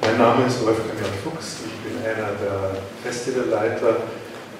[0.00, 3.96] Mein Name ist Wolfgang Fuchs, ich bin einer der Festivalleiter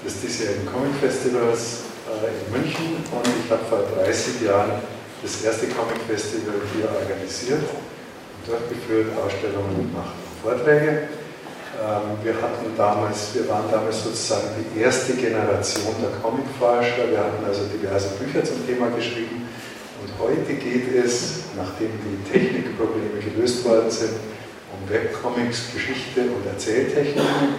[0.05, 4.83] des diesjährigen Comic Festivals äh, in München und ich habe vor 30 Jahren
[5.23, 11.07] das erste Comic Festival hier organisiert und durchgeführt, Ausstellungen gemacht und Vorträge.
[11.79, 17.11] Ähm, wir hatten damals, wir waren damals sozusagen die erste Generation der Comicforscher.
[17.11, 19.48] Wir hatten also diverse Bücher zum Thema geschrieben.
[20.19, 24.13] Heute geht es, nachdem die Technikprobleme gelöst worden sind,
[24.73, 27.55] um Webcomics, Geschichte und Erzähltechniken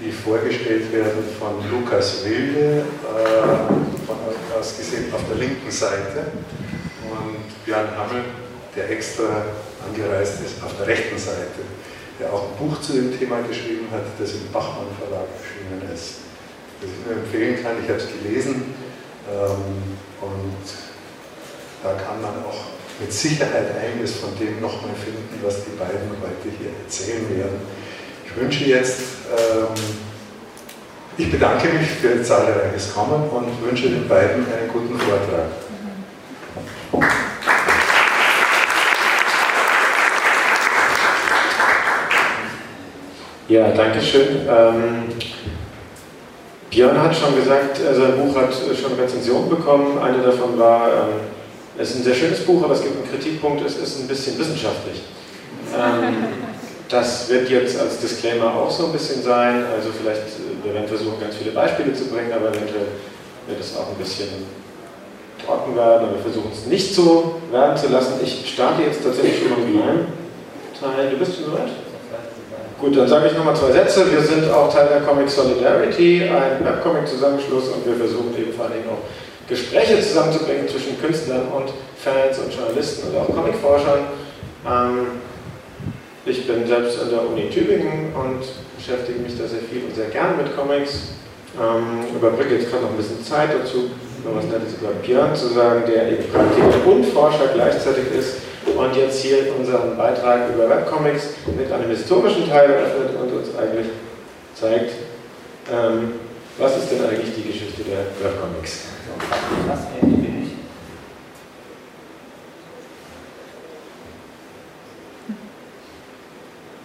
[0.00, 6.32] die vorgestellt werden von Lukas Wilde, äh, aus gesehen auf der linken Seite,
[7.10, 8.24] und Björn Hammel,
[8.74, 9.44] der extra
[9.86, 11.62] angereist ist, auf der rechten Seite,
[12.18, 16.16] der auch ein Buch zu dem Thema geschrieben hat, das im Bachmann Verlag erschienen ist.
[16.80, 18.74] Das ich nur empfehlen kann, ich habe es gelesen
[19.30, 20.83] ähm, und
[21.84, 26.48] da kann man auch mit Sicherheit einiges von dem nochmal finden, was die beiden heute
[26.58, 27.60] hier erzählen werden.
[28.24, 29.00] Ich wünsche jetzt,
[29.30, 29.74] ähm,
[31.18, 35.44] ich bedanke mich für zahlreiches Kommen und wünsche den beiden einen guten Vortrag.
[43.46, 44.48] Ja, danke schön.
[44.48, 45.04] Ähm,
[46.70, 49.98] Björn hat schon gesagt, äh, sein Buch hat schon Rezensionen bekommen.
[49.98, 51.33] Eine davon war, ähm,
[51.78, 54.38] es ist ein sehr schönes Buch, aber es gibt einen Kritikpunkt, es ist ein bisschen
[54.38, 55.02] wissenschaftlich.
[55.74, 56.14] Ähm,
[56.88, 59.64] das wird jetzt als Disclaimer auch so ein bisschen sein.
[59.74, 62.86] Also vielleicht, äh, wir werden versuchen, ganz viele Beispiele zu bringen, aber eventuell
[63.48, 64.28] wird es auch ein bisschen
[65.44, 66.08] trocken werden.
[66.08, 68.14] Aber wir versuchen es nicht so werden zu lassen.
[68.22, 70.06] Ich starte jetzt tatsächlich schon mal mit einem
[70.78, 71.10] Teil.
[71.10, 71.70] Du bist soweit?
[72.80, 74.10] Gut, dann sage ich nochmal zwei Sätze.
[74.12, 78.84] Wir sind auch Teil der Comic Solidarity, ein Webcomic-Zusammenschluss und wir versuchen eben vor allem
[78.90, 79.02] auch
[79.48, 84.00] Gespräche zusammenzubringen zwischen Künstlern und Fans und Journalisten und auch Comicforschern.
[84.66, 85.06] Ähm,
[86.26, 88.40] ich bin selbst an der Uni Tübingen und
[88.76, 91.12] beschäftige mich da sehr viel und sehr gerne mit Comics.
[91.60, 93.90] Ähm, überbrücke jetzt gerade noch ein bisschen Zeit dazu,
[94.24, 98.96] noch was Nettes über Björn zu sagen, der eben Praktiker und Forscher gleichzeitig ist und
[98.96, 103.86] jetzt hier unseren Beitrag über Webcomics mit einem historischen Teil eröffnet und uns eigentlich
[104.54, 104.92] zeigt,
[105.70, 106.12] ähm,
[106.58, 108.93] was ist denn eigentlich die Geschichte der Webcomics.
[109.68, 109.80] Was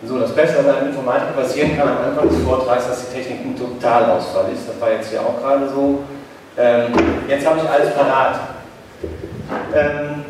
[0.09, 3.45] So, das Beste, was einem Informatiker passieren kann am Anfang des Vortrags, dass die Technik
[3.45, 4.67] ein Totalausfall ist.
[4.67, 5.99] Das war jetzt hier auch gerade so.
[6.57, 6.93] Ähm,
[7.27, 8.39] jetzt habe ich alles parat.
[9.75, 10.23] Ähm,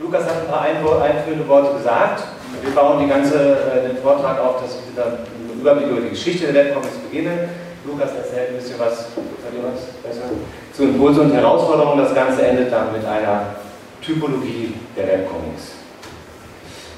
[0.00, 2.24] Lukas hat ein paar einführende Worte gesagt.
[2.60, 6.10] Wir bauen die ganze, äh, den Vortrag auf, dass ich dann einen Überblick über die
[6.10, 7.48] Geschichte der Webcomics beginne.
[7.86, 10.26] Lukas erzählt ein bisschen was, was besser,
[10.72, 11.98] zu Impulsen und Herausforderungen.
[11.98, 13.56] Das Ganze endet dann mit einer
[14.00, 15.72] Typologie der Webcomics.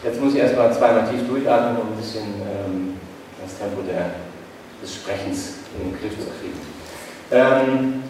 [0.05, 2.97] Jetzt muss ich erstmal zweimal tief durchatmen, um ein bisschen ähm,
[3.43, 4.11] das Tempo der,
[4.83, 6.61] des Sprechens in den Griff zu kriegen.
[7.31, 8.03] Ähm,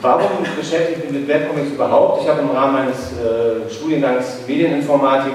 [0.00, 2.22] warum ich mich mit Webcomics überhaupt?
[2.22, 5.34] Ich habe im Rahmen meines äh, Studiengangs Medieninformatik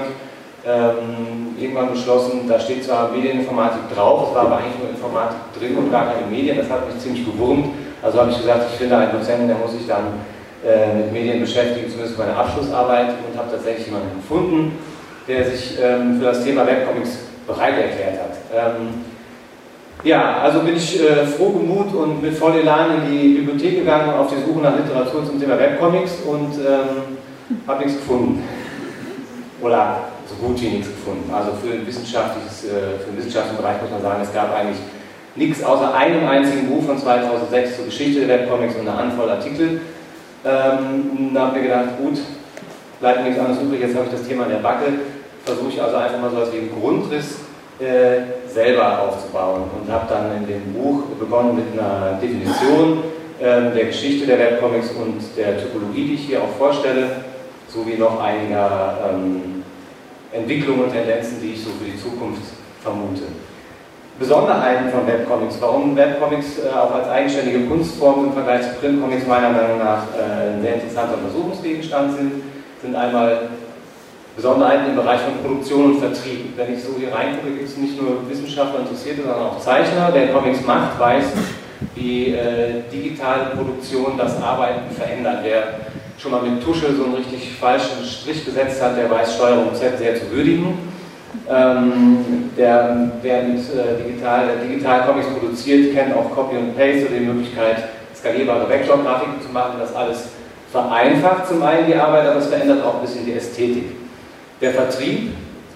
[0.64, 5.76] ähm, irgendwann beschlossen, da steht zwar Medieninformatik drauf, es war aber eigentlich nur Informatik drin
[5.76, 7.66] und gar keine Medien, das hat mich ziemlich gewurmt.
[8.02, 10.20] Also habe ich gesagt, ich finde einen Dozenten, der muss sich dann
[10.66, 14.78] äh, mit Medien beschäftigen, zumindest meine Abschlussarbeit und habe tatsächlich jemanden gefunden
[15.28, 18.36] der sich ähm, für das Thema Webcomics bereit erklärt hat.
[18.54, 19.04] Ähm,
[20.04, 24.12] ja, also bin ich äh, froh gemut und mit voll Elan in die Bibliothek gegangen
[24.12, 27.18] auf die Suche nach Literatur zum Thema Webcomics und ähm,
[27.68, 28.42] habe nichts gefunden.
[29.60, 31.32] Oder so gut wie nichts gefunden.
[31.32, 34.78] Also für, wissenschaftliches, äh, für den wissenschaftlichen Bereich muss man sagen, es gab eigentlich
[35.34, 39.80] nichts außer einem einzigen Buch von 2006 zur Geschichte der Webcomics und eine Handvoll Artikel.
[40.44, 42.18] Ähm, da habe ich mir gedacht, gut,
[43.00, 44.86] bleibt nichts anderes übrig, jetzt habe ich das Thema in der Backe,
[45.44, 47.38] versuche ich also einfach mal so etwas wie einen Grundriss
[47.80, 53.02] äh, selber aufzubauen und habe dann in dem Buch begonnen mit einer Definition
[53.40, 57.24] äh, der Geschichte der Webcomics und der Typologie, die ich hier auch vorstelle,
[57.68, 59.64] sowie noch einiger ähm,
[60.32, 62.42] Entwicklungen und Tendenzen, die ich so für die Zukunft
[62.82, 63.22] vermute.
[64.18, 69.50] Besonderheiten von Webcomics, warum Webcomics äh, auch als eigenständige Kunstform im Vergleich zu Printcomics meiner
[69.50, 72.32] Meinung nach äh, ein sehr interessanter Untersuchungsgegenstand sind
[72.82, 73.48] sind einmal
[74.34, 76.56] Besonderheiten im Bereich von Produktion und Vertrieb.
[76.56, 80.10] Wenn ich so hier reingucke, gibt es nicht nur Wissenschaftler, Interessierte, sondern auch Zeichner.
[80.12, 81.24] Wer Comics macht, weiß,
[81.94, 85.40] wie äh, digitale Produktion das Arbeiten verändert.
[85.42, 85.62] Wer
[86.18, 89.98] schon mal mit Tusche so einen richtig falschen Strich gesetzt hat, der weiß Steuerung Z
[89.98, 90.91] sehr zu würdigen.
[91.48, 97.18] Ähm, der, mit äh, digital, der digital Comics produziert, kennt auch Copy und Paste oder
[97.18, 99.76] die Möglichkeit, skalierbare Vektorgrafiken zu machen.
[99.80, 100.28] Das alles
[100.70, 103.84] vereinfacht zum einen die Arbeit, aber es verändert auch ein bisschen die Ästhetik.
[104.60, 105.32] Der Vertrieb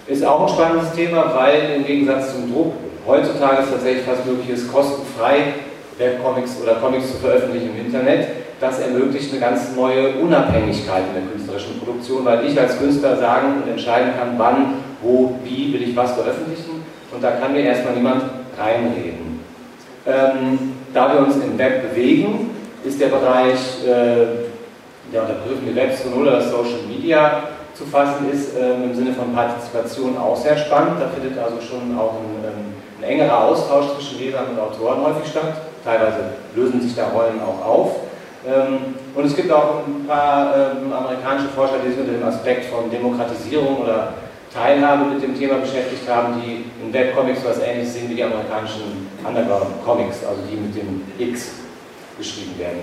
[0.07, 2.73] ist auch ein spannendes Thema, weil im Gegensatz zum Druck
[3.05, 5.53] heutzutage es tatsächlich fast möglich ist, kostenfrei
[5.97, 8.27] Webcomics oder Comics zu veröffentlichen im Internet.
[8.59, 13.61] Das ermöglicht eine ganz neue Unabhängigkeit in der künstlerischen Produktion, weil ich als Künstler sagen
[13.63, 17.93] und entscheiden kann, wann, wo, wie will ich was veröffentlichen und da kann mir erstmal
[17.93, 18.23] niemand
[18.57, 19.39] reinreden.
[20.05, 22.51] Ähm, da wir uns im Web bewegen,
[22.83, 24.47] ist der Bereich äh,
[25.11, 29.33] der unter Begriffen Web 2.0 oder Social Media zu fassen ist, ähm, im Sinne von
[29.33, 30.99] Partizipation auch sehr spannend.
[30.99, 35.29] Da findet also schon auch ein, ähm, ein engerer Austausch zwischen Lesern und Autoren häufig
[35.29, 35.53] statt.
[35.83, 37.91] Teilweise lösen sich da Rollen auch auf.
[38.47, 42.65] Ähm, und es gibt auch ein paar ähm, amerikanische Forscher, die sich mit dem Aspekt
[42.65, 44.13] von Demokratisierung oder
[44.57, 49.07] Teilhabe mit dem Thema beschäftigt haben, die in Webcomics was ähnliches sehen wie die amerikanischen
[49.25, 51.51] Underground Comics, also die mit dem X
[52.17, 52.79] geschrieben werden.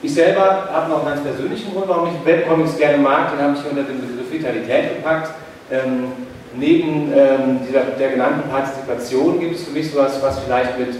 [0.00, 3.56] Ich selber habe noch einen ganz persönlichen Grund, warum ich Webcomics gerne mag, den habe
[3.58, 5.30] ich unter den Begriff Vitalität gepackt.
[5.70, 6.12] Ähm,
[6.56, 10.94] neben ähm, dieser, der genannten Partizipation gibt es für mich sowas, was vielleicht mit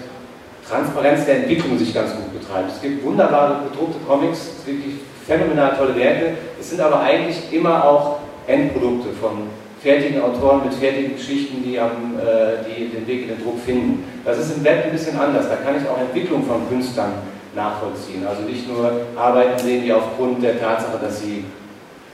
[0.68, 2.72] Transparenz der Entwicklung sich ganz gut betreibt.
[2.74, 4.96] Es gibt wunderbare bedruckte Comics, wirklich
[5.26, 6.34] phänomenal tolle Werke.
[6.60, 9.48] Es sind aber eigentlich immer auch Endprodukte von
[9.82, 14.04] fertigen Autoren mit fertigen Geschichten, die, am, äh, die den Weg in den Druck finden.
[14.24, 15.48] Das ist im Web ein bisschen anders.
[15.48, 17.12] Da kann ich auch Entwicklung von Künstlern
[17.54, 18.26] nachvollziehen.
[18.26, 21.44] Also nicht nur Arbeiten sehen, die aufgrund der Tatsache, dass sie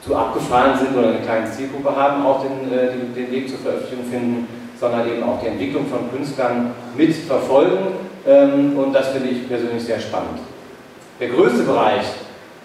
[0.05, 3.59] zu abgefahren sind oder eine kleine Zielgruppe haben, auch den, äh, den, den Weg zur
[3.59, 7.79] Veröffentlichung finden, sondern eben auch die Entwicklung von Künstlern mitverfolgen.
[8.27, 10.41] Ähm, und das finde ich persönlich sehr spannend.
[11.21, 12.05] Der größte Bereich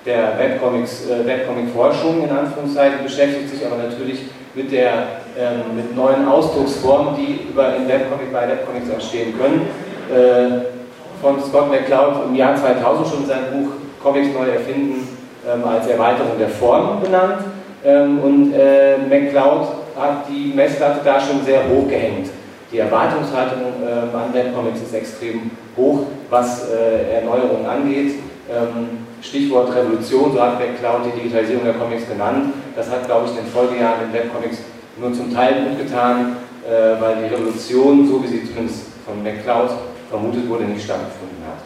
[0.05, 4.21] der Webcomics, äh, Webcomic-Forschung in Anführungszeichen beschäftigt sich aber natürlich
[4.55, 4.91] mit, der,
[5.37, 9.67] ähm, mit neuen Ausdrucksformen, die über in Webcomic bei Webcomics entstehen können.
[10.09, 10.65] Äh,
[11.21, 15.07] von Scott McCloud im Jahr 2000 schon sein Buch Comics neu erfinden
[15.47, 17.43] ähm, als Erweiterung der Form benannt.
[17.83, 19.67] Ähm, und äh, McCloud
[19.99, 22.29] hat die Messlatte da schon sehr hoch gehängt.
[22.71, 28.13] Die Erwartungshaltung äh, an Webcomics ist extrem hoch, was äh, Erneuerungen angeht.
[28.49, 32.53] Ähm, Stichwort Revolution, so hat McCloud die Digitalisierung der Comics genannt.
[32.75, 34.59] Das hat, glaube ich, in den Folgejahren in Webcomics
[34.97, 36.37] nur zum Teil gut getan,
[36.67, 39.71] äh, weil die Revolution, so wie sie zumindest von McCloud
[40.09, 41.59] vermutet wurde, nicht stattgefunden hat.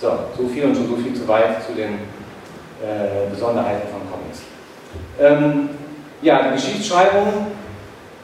[0.00, 1.94] So, so viel und schon so viel zu weit zu den
[2.80, 4.40] äh, Besonderheiten von Comics.
[5.20, 5.68] Ähm,
[6.22, 7.46] ja, die Geschichtsschreibung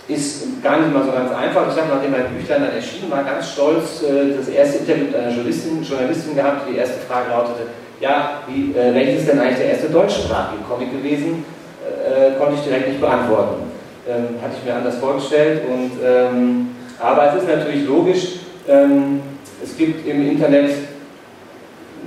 [0.08, 1.66] ist gar nicht mal so ganz einfach.
[1.68, 5.16] Ich habe, nachdem mein Büchlein dann erschienen war, ganz stolz äh, das erste Interview mit
[5.16, 6.68] einer Journalistin, Journalistin gehabt.
[6.70, 7.66] Die erste Frage lautete,
[8.00, 11.44] ja, wie, äh, welches ist denn eigentlich der erste deutschsprachige Comic gewesen?
[11.84, 13.70] Äh, konnte ich direkt nicht beantworten.
[14.08, 15.62] Ähm, hatte ich mir anders vorgestellt.
[15.68, 18.36] Und, ähm, aber es ist natürlich logisch,
[18.68, 19.20] ähm,
[19.62, 20.70] es gibt im Internet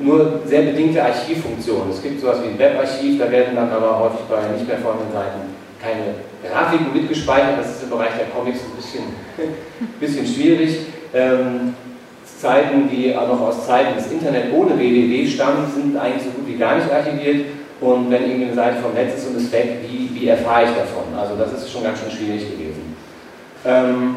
[0.02, 1.92] nur sehr bedingte Archivfunktionen.
[1.92, 5.12] Es gibt sowas wie ein Webarchiv, da werden dann aber häufig bei nicht mehr vorhandenen
[5.12, 7.60] Seiten keine Grafiken mitgespeichert.
[7.60, 9.04] Das ist im Bereich der Comics ein bisschen,
[10.00, 10.80] bisschen schwierig.
[11.14, 11.74] Ähm,
[12.40, 16.48] Zeiten, die auch noch aus Zeiten des Internet ohne www stammen, sind eigentlich so gut
[16.48, 17.48] wie gar nicht archiviert.
[17.82, 20.70] Und wenn irgendwie eine Seite vom Netz ist und ist weg, wie, wie erfahre ich
[20.70, 21.04] davon?
[21.18, 22.96] Also das ist schon ganz schön schwierig gewesen.
[23.66, 24.16] Ähm,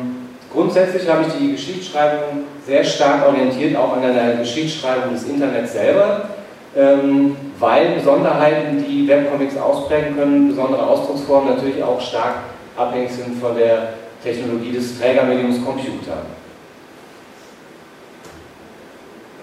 [0.52, 6.28] grundsätzlich habe ich die Geschichtsschreibung sehr stark orientiert, auch an der Geschichtsschreibung des Internets selber,
[6.76, 12.36] ähm, weil Besonderheiten, die Webcomics ausprägen können, besondere Ausdrucksformen natürlich auch stark
[12.76, 16.22] abhängig sind von der Technologie des Trägermediums Computer.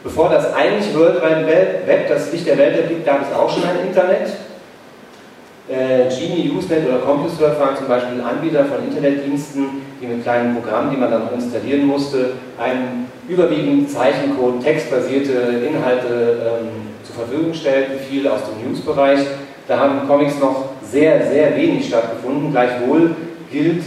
[0.04, 1.46] Bevor das eigentlich World Wide
[1.86, 4.30] Web das Licht der Welt erblickt, gab es auch schon ein Internet.
[5.68, 9.66] Äh, Genie, Usenet oder CompuServe waren zum Beispiel Anbieter von Internetdiensten,
[10.02, 15.34] die mit kleinen Programmen, die man dann noch installieren musste, einen überwiegend Zeichencode, textbasierte
[15.68, 16.70] Inhalte ähm,
[17.04, 19.20] zur Verfügung stellten, viel aus dem Newsbereich.
[19.68, 22.52] Da haben Comics noch sehr, sehr wenig stattgefunden.
[22.52, 23.16] Gleichwohl
[23.52, 23.84] gilt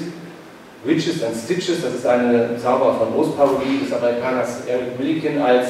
[0.84, 5.66] Witches and Stitches, das ist eine Zauberer von Ostparodie des Amerikaners Eric Milliken, als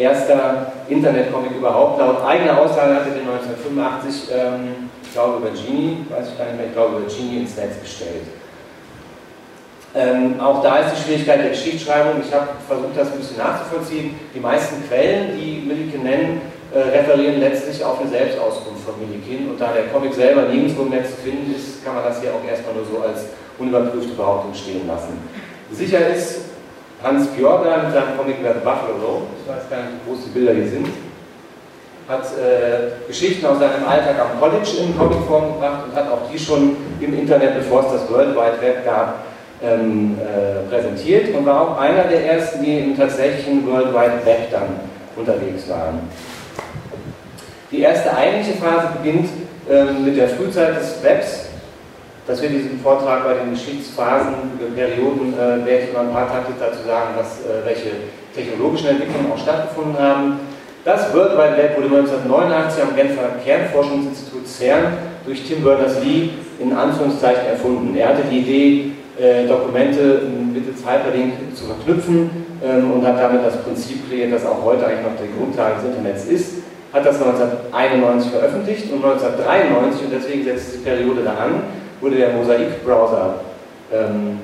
[0.00, 2.00] erster Internetcomic überhaupt.
[2.00, 6.46] Laut eigener Aussage hat er den 1985, ähm, ich glaube über Genie, weiß ich gar
[6.46, 8.24] nicht mehr, ich glaube über Genie ins Netz gestellt.
[9.92, 12.22] Ähm, auch da ist die Schwierigkeit der Geschichtsschreibung.
[12.24, 14.14] Ich habe versucht, das ein bisschen nachzuvollziehen.
[14.34, 16.40] Die meisten Quellen, die Milliken nennen,
[16.72, 19.50] äh, referieren letztlich auf eine Selbstauskunft von Milliken.
[19.50, 22.30] Und da der Comic selber nirgendwo im Netz zu finden ist, kann man das hier
[22.30, 23.26] auch erstmal nur so als
[23.58, 25.18] unüberprüfte Behauptung stehen lassen.
[25.72, 26.42] Sicher ist,
[27.02, 30.52] Hans Björger mit seinem Comic The Buffalo ich weiß gar nicht, wie groß die Bilder
[30.52, 30.88] hier sind,
[32.08, 36.38] hat äh, Geschichten aus seinem Alltag am College in Comicform gebracht und hat auch die
[36.38, 39.24] schon im Internet, bevor es das World Wide Web gab,
[39.62, 44.50] ähm, äh, präsentiert und war auch einer der ersten, die im tatsächlichen World Wide Web
[44.50, 44.80] dann
[45.16, 46.00] unterwegs waren.
[47.70, 49.28] Die erste eigentliche Phase beginnt
[49.70, 51.49] ähm, mit der Frühzeit des Webs
[52.30, 56.52] dass wir diesen Vortrag bei den Geschichtsphasen, Perioden, äh, werde ich mal ein paar Takte
[56.60, 57.90] dazu sagen, was, äh, welche
[58.32, 60.38] technologischen Entwicklungen auch stattgefunden haben.
[60.84, 64.92] Das World Wide Web wurde 1989 am Genfer Kernforschungsinstitut CERN
[65.26, 67.96] durch Tim Berners-Lee in Anführungszeichen erfunden.
[67.96, 70.22] Er hatte die Idee, äh, Dokumente
[70.54, 72.30] mittels Hyperlink zu verknüpfen
[72.62, 75.84] ähm, und hat damit das Prinzip kreiert, das auch heute eigentlich noch die Grundlage des
[75.90, 76.62] Internets ist.
[76.92, 82.30] Hat das 1991 veröffentlicht und 1993, und deswegen setzt die Periode da an, wurde der
[82.30, 83.40] Mosaic-Browser
[83.92, 84.38] ähm,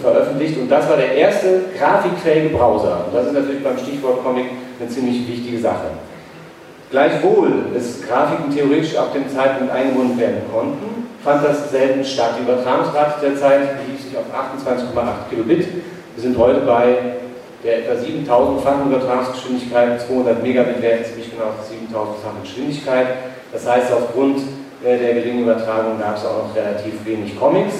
[0.00, 3.06] veröffentlicht und das war der erste grafikfähige Browser.
[3.06, 4.46] Und das ist natürlich beim Stichwort Comic
[4.78, 5.90] eine ziemlich wichtige Sache.
[6.90, 12.34] Gleichwohl es Grafiken theoretisch ab dem Zeitpunkt eingebunden werden konnten, fand das selten statt.
[12.38, 15.68] Die Übertragungsrate der Zeit belief sich auf 28,8 Kilobit.
[16.14, 16.98] Wir sind heute bei
[17.64, 23.06] der etwa 7000-fachen Übertragungsgeschwindigkeit, 200 Megabit wäre ziemlich genau 7000-fache Geschwindigkeit.
[23.52, 24.40] Das heißt, aufgrund
[24.82, 27.74] der geringen Übertragung gab es auch noch relativ wenig Comics.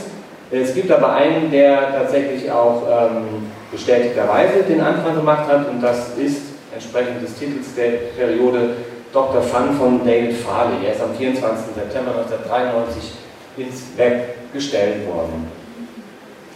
[0.51, 6.17] Es gibt aber einen, der tatsächlich auch ähm, bestätigterweise den Anfang gemacht hat und das
[6.17, 6.43] ist
[6.75, 8.77] entsprechend des Titels der Periode
[9.13, 9.43] Dr.
[9.43, 10.87] Fun von David Farley.
[10.87, 11.75] Er ist am 24.
[11.75, 13.13] September 1993
[13.57, 15.49] ins Web gestellt worden.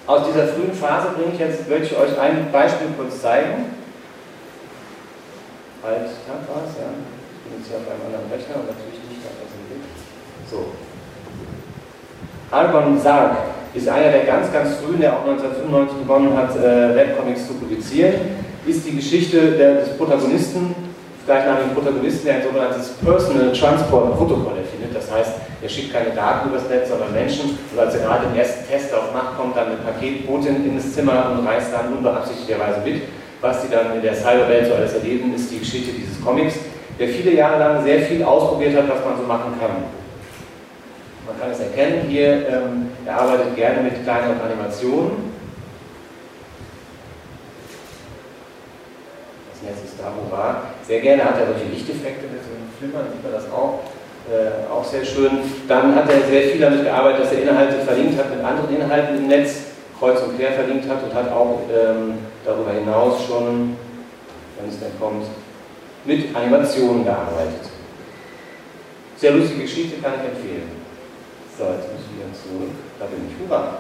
[0.07, 3.75] Aus dieser frühen Phase bringe ich jetzt, würde ich euch ein Beispiel kurz zeigen.
[5.83, 6.07] Halt, ja.
[6.07, 9.87] Ich bin jetzt hier auf einem anderen Rechner und natürlich nicht auf diesem Bild.
[10.51, 10.67] So.
[12.51, 13.37] Argon Sarg
[13.75, 18.15] ist einer der ganz, ganz frühen, der auch 1995 begonnen hat, äh, Webcomics zu publizieren,
[18.65, 20.75] ist die Geschichte des Protagonisten,
[21.27, 24.95] gleichnamigen Protagonisten, der ein sogenanntes Personal Transport Protokoll erfindet.
[24.95, 27.59] Das heißt, er schickt keine Daten übers Netz, sondern Menschen.
[27.73, 30.95] Und als er gerade den ersten Test auf Macht kommt, dann eine Paketbotin in das
[30.95, 33.03] Zimmer und reist dann unbeabsichtigterweise mit.
[33.41, 36.55] Was sie dann in der Cyberwelt so alles erleben, ist die Geschichte dieses Comics,
[36.99, 40.06] der viele Jahre lang sehr viel ausprobiert hat, was man so machen kann.
[41.37, 45.35] Man kann es erkennen hier, ähm, er arbeitet gerne mit kleineren Animationen.
[49.53, 50.63] Das Netz ist da, wo war.
[50.87, 53.81] Sehr gerne hat er solche Lichteffekte mit so einem Flimmern, sieht man das auch.
[54.33, 55.31] Äh, auch sehr schön.
[55.69, 59.19] Dann hat er sehr viel damit gearbeitet, dass er Inhalte verlinkt hat mit anderen Inhalten
[59.19, 59.57] im Netz,
[59.99, 62.15] kreuz und quer verlinkt hat und hat auch ähm,
[62.47, 63.77] darüber hinaus schon,
[64.59, 65.27] wenn es dann kommt,
[66.07, 67.69] mit Animationen gearbeitet.
[69.19, 70.86] Sehr lustige Geschichte, kann ich empfehlen.
[71.59, 72.75] So, jetzt muss ich wieder zurück.
[72.99, 73.49] Da bin ich.
[73.49, 73.79] Hurra!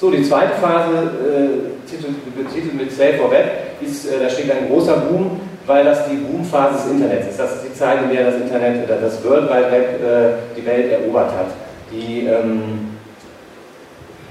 [0.00, 4.68] So, die zweite Phase, äh, betitelt mit Save for Web, ist, äh, da steht ein
[4.68, 7.38] großer Boom weil das die Boomphase des Internets ist.
[7.38, 10.66] Das ist die Zeit, in der das Internet oder das World Wide Web äh, die
[10.66, 11.46] Welt erobert hat.
[11.92, 12.96] Die, ähm,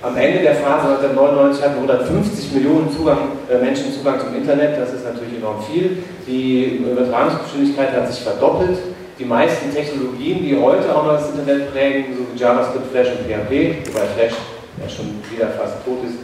[0.02, 3.20] am Ende der Phase 1999 hatten 150 Millionen Zugang,
[3.50, 6.04] äh, Menschen Zugang zum Internet, das ist natürlich enorm viel.
[6.28, 8.78] Die Übertragungsgeschwindigkeit hat sich verdoppelt.
[9.20, 13.26] Die meisten Technologien, die heute auch noch das Internet prägen, so wie JavaScript, Flash und
[13.26, 14.34] PHP, wobei Flash
[14.78, 16.22] ja schon wieder fast tot ist,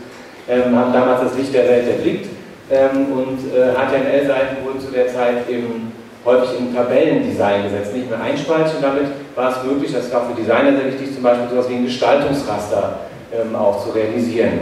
[0.47, 2.29] ähm, haben damals das Licht der Welt erblickt.
[2.69, 5.91] Ähm, und äh, HTML-Seiten wurden zu der Zeit eben
[6.23, 8.19] häufig im Tabellendesign gesetzt, nicht mehr.
[8.19, 11.75] Und damit war es möglich, das war für Designer sehr wichtig, zum Beispiel sowas wie
[11.75, 12.99] ein Gestaltungsraster
[13.33, 14.61] ähm, auch zu realisieren.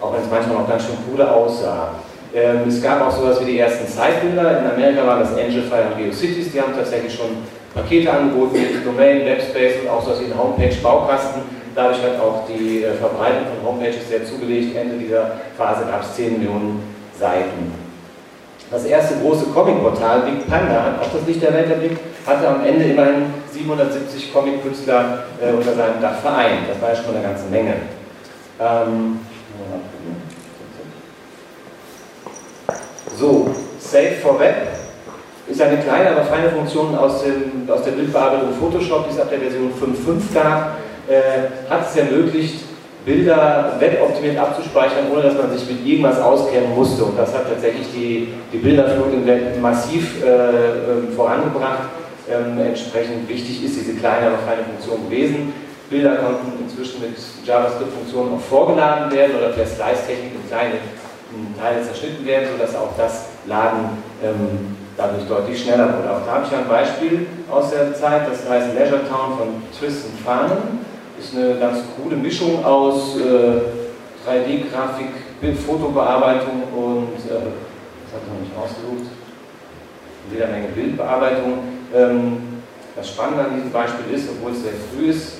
[0.00, 1.90] Auch wenn es manchmal noch ganz schön cool aussah.
[2.34, 4.60] Ähm, es gab auch sowas wie die ersten Zeitbilder.
[4.60, 7.44] In Amerika waren das Angelfire und GeoCities, die haben tatsächlich schon
[7.76, 11.42] Pakete angeboten mit Domain, Webspace und auch sowas wie ein Homepage-Baukasten.
[11.74, 14.74] Dadurch hat auch die äh, Verbreitung von Homepages sehr zugelegt.
[14.74, 16.82] Ende dieser Phase gab es 10 Millionen
[17.18, 17.74] Seiten.
[18.70, 22.64] Das erste große Comic-Portal, Big Panda, hat auch das Licht der Welt erblickt, hatte am
[22.64, 26.68] Ende immerhin 770 Comic-Künstler äh, unter seinem Dach vereint.
[26.68, 27.74] Das war ja schon eine ganze Menge.
[28.58, 29.20] Ähm,
[33.18, 34.75] so, Save for Web
[35.48, 39.30] ist eine kleine, aber feine Funktion aus, dem, aus der Bildbearbeitung Photoshop, die es ab
[39.30, 40.76] der Version 5.5 gab,
[41.08, 42.64] äh, hat es ermöglicht,
[43.04, 47.04] Bilder weboptimiert abzuspeichern, ohne dass man sich mit irgendwas auskennen musste.
[47.04, 51.86] Und das hat tatsächlich die, die Bilderflut im Web massiv äh, ähm, vorangebracht.
[52.28, 55.52] Ähm, entsprechend wichtig ist diese kleine, aber feine Funktion gewesen.
[55.88, 60.74] Bilder konnten inzwischen mit JavaScript-Funktionen auch vorgeladen werden oder per Slice-Technik in kleine
[61.60, 66.10] Teile zerschnitten werden, sodass auch das Laden ähm, dadurch deutlich schneller wurde.
[66.10, 70.12] Auch da habe ich ein Beispiel aus der Zeit, das heißt Leisure Town von Tristan
[70.24, 70.86] Farnen
[71.18, 77.52] ist eine ganz coole Mischung aus äh, 3D-Grafik, Bildfotobearbeitung und, äh,
[78.04, 79.10] das hat man nicht ausgesucht,
[80.30, 81.58] jeder Menge Bildbearbeitung.
[81.94, 82.38] Ähm,
[82.94, 85.38] das Spannende an diesem Beispiel ist, obwohl es sehr früh ist,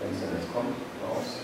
[0.00, 0.74] wenn es dann jetzt kommt,
[1.08, 1.40] raus.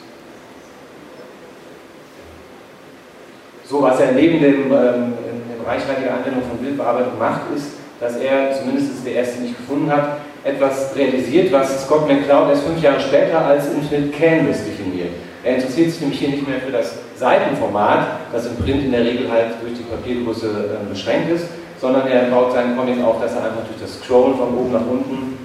[3.65, 5.15] So, was er neben dem, ähm,
[5.61, 10.19] dem reichweitigen Anwendung von Bildbearbeitung macht, ist, dass er, zumindest der erste nicht gefunden hat,
[10.43, 15.11] etwas realisiert, was Scott McCloud erst fünf Jahre später als Infinite Canvas definiert.
[15.45, 19.05] Er interessiert sich nämlich hier nicht mehr für das Seitenformat, das im Print in der
[19.05, 21.47] Regel halt durch die Papiergröße äh, beschränkt ist,
[21.81, 24.87] sondern er baut seinen Comic auf, dass er einfach durch das Scrollen von oben nach
[24.87, 25.39] unten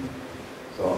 [0.76, 0.96] so,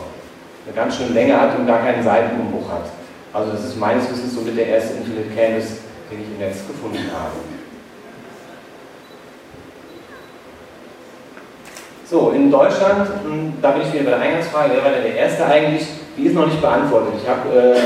[0.67, 2.87] eine ganz schöne Länge hat und gar keinen Seitenumbruch hat.
[3.33, 5.79] Also das ist meines Wissens somit der erste Infinite Canvas,
[6.11, 7.58] den ich im Netz gefunden habe.
[12.11, 15.17] So, in Deutschland, hm, da bin ich wieder bei der Eingangsfrage, wer war denn der
[15.17, 15.87] Erste eigentlich?
[16.17, 17.21] Die ist noch nicht beantwortet.
[17.23, 17.77] Ich habe äh,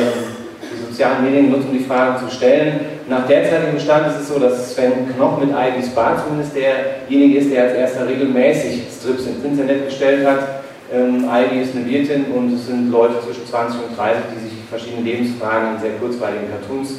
[0.62, 2.86] die sozialen Medien genutzt, um die Fragen zu stellen.
[3.08, 7.50] Nach derzeitigem Stand ist es so, dass Sven Knoch mit Ivy Spa zumindest derjenige ist,
[7.50, 10.62] der als erster regelmäßig Strips ins Internet gestellt hat.
[10.94, 14.58] Ähm, Ivy ist eine Wirtin und es sind Leute zwischen 20 und 30, die sich
[14.70, 16.94] verschiedene Lebensfragen in sehr kurzweiligen Cartoons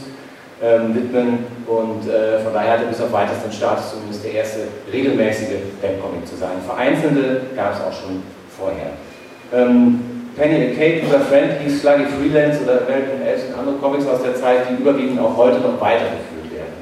[0.64, 4.60] ähm, widmen und äh, von daher hat er bis auf weitesten Status zumindest der erste
[4.92, 6.56] regelmäßige Webcomic zu sein.
[6.66, 8.24] Vereinzelte gab es auch schon
[8.58, 8.96] vorher.
[9.52, 10.00] Ähm,
[10.38, 14.24] Penny and Kate, unser Friend, hieß Sluggy Freelance oder American Elves und andere Comics aus
[14.24, 16.74] der Zeit, die überwiegend auch heute noch weitergeführt werden.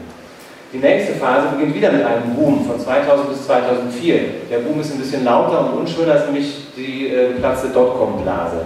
[0.72, 4.20] Die nächste Phase beginnt wieder mit einem Boom von 2000 bis 2004.
[4.50, 8.62] Der Boom ist ein bisschen lauter und unschöner als nämlich die äh, geplatzte Dotcom-Blase.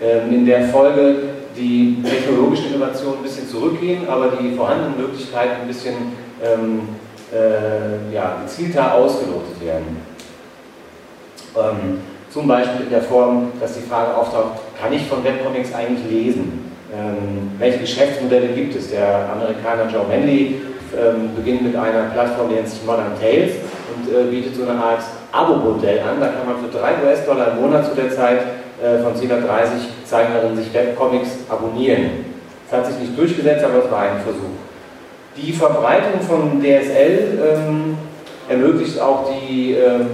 [0.00, 1.16] Ähm, in der Folge
[1.60, 5.94] die technologischen Innovationen ein bisschen zurückgehen, aber die vorhandenen Möglichkeiten ein bisschen
[6.42, 6.80] ähm,
[7.32, 9.98] äh, ja, gezielter ausgelotet werden.
[11.56, 12.00] Ähm,
[12.30, 16.70] zum Beispiel in der Form, dass die Frage auftaucht, kann ich von Webcomics eigentlich lesen?
[16.94, 18.90] Ähm, welche Geschäftsmodelle gibt es?
[18.90, 20.60] Der Amerikaner Joe Manley
[20.96, 23.52] ähm, beginnt mit einer Plattform, die nennt sich Modern Tales
[23.94, 25.02] und äh, bietet so eine Art
[25.32, 26.20] Abo-Modell an.
[26.20, 28.40] Da kann man für 3 US-Dollar im Monat zu der Zeit
[28.82, 32.24] äh, von 730 Zeichnerinnen sich Webcomics abonnieren.
[32.68, 34.58] Das hat sich nicht durchgesetzt, aber es war ein Versuch.
[35.36, 37.96] Die Verbreitung von DSL ähm,
[38.48, 40.06] ermöglicht auch die ähm,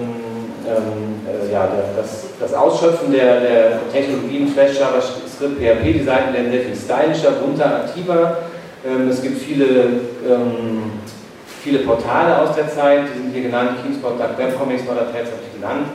[0.66, 6.52] ähm äh, ja, das, das Ausschöpfen der, der Technologien Flash, JavaScript, PHP, die Seiten werden
[6.52, 8.38] sehr viel stylischer, bunter, aktiver.
[8.86, 9.66] Ähm, es gibt viele,
[10.28, 10.92] ähm,
[11.62, 15.60] viele Portale aus der Zeit, die sind hier genannt, Kingsport, Webcomics, Modern Tales habe ich
[15.60, 15.88] genannt.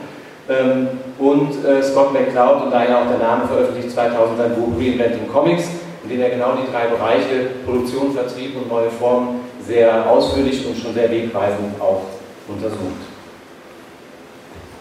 [1.22, 5.68] Und äh, Scott McCloud, und daher auch der Name, veröffentlicht 2000 sein Buch Reinventing Comics,
[6.02, 10.76] in dem er genau die drei Bereiche Produktion, Vertrieb und neue Formen sehr ausführlich und
[10.76, 12.02] schon sehr wegweisend auch
[12.48, 13.06] untersucht.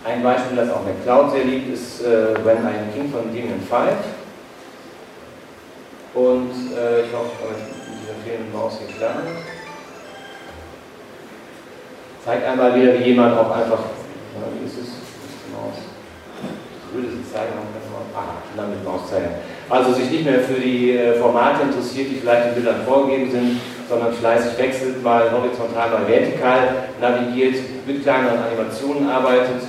[0.04, 3.62] Ein Beispiel, das auch McCloud sehr liebt, ist äh, When I Am King von Demon
[3.62, 3.92] 5.
[6.16, 9.18] Und äh, ich hoffe, mit dieser fehlenden Maus hier klar.
[12.26, 14.88] Zeigt einmal wieder, wie jemand auch einfach, ja, wie ist es?
[14.88, 15.91] Die Maus.
[19.70, 23.62] Also sich nicht mehr für die äh, Formate interessiert, die vielleicht in Bildern vorgegeben sind,
[23.88, 27.56] sondern fleißig wechselt, mal horizontal, mal vertikal navigiert,
[27.88, 29.62] mit kleineren Animationen arbeitet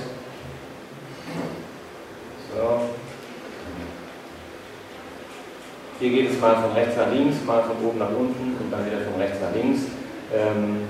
[2.55, 2.81] so.
[5.99, 8.85] Hier geht es mal von rechts nach links, mal von oben nach unten und dann
[8.85, 9.83] wieder von rechts nach links.
[10.33, 10.87] Ähm,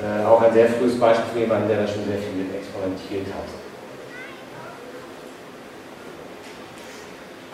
[0.00, 3.26] äh, auch ein sehr frühes Beispiel für jemanden, der da schon sehr viel mit experimentiert
[3.34, 3.67] hat.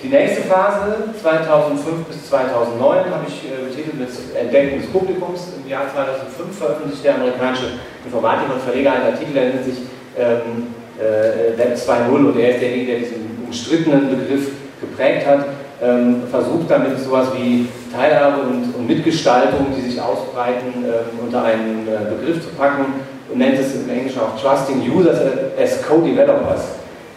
[0.04, 5.48] Die nächste Phase, 2005 bis 2009, habe ich äh, betitelt mit Entdecken des Publikums.
[5.56, 9.78] Im Jahr 2005 veröffentlicht der amerikanische Informatiker und Verleger einen Artikel, der nennt sich
[10.18, 15.46] ähm, äh, Web 2.0 und er ist derjenige, der diesen umstrittenen Begriff geprägt hat,
[15.82, 21.88] ähm, versucht damit sowas wie Teilhabe und, und Mitgestaltung, die sich ausbreiten, ähm, unter einen
[21.88, 22.84] äh, Begriff zu packen
[23.32, 25.18] und nennt es im Englischen auch Trusting Users
[25.58, 26.60] as Co-Developers.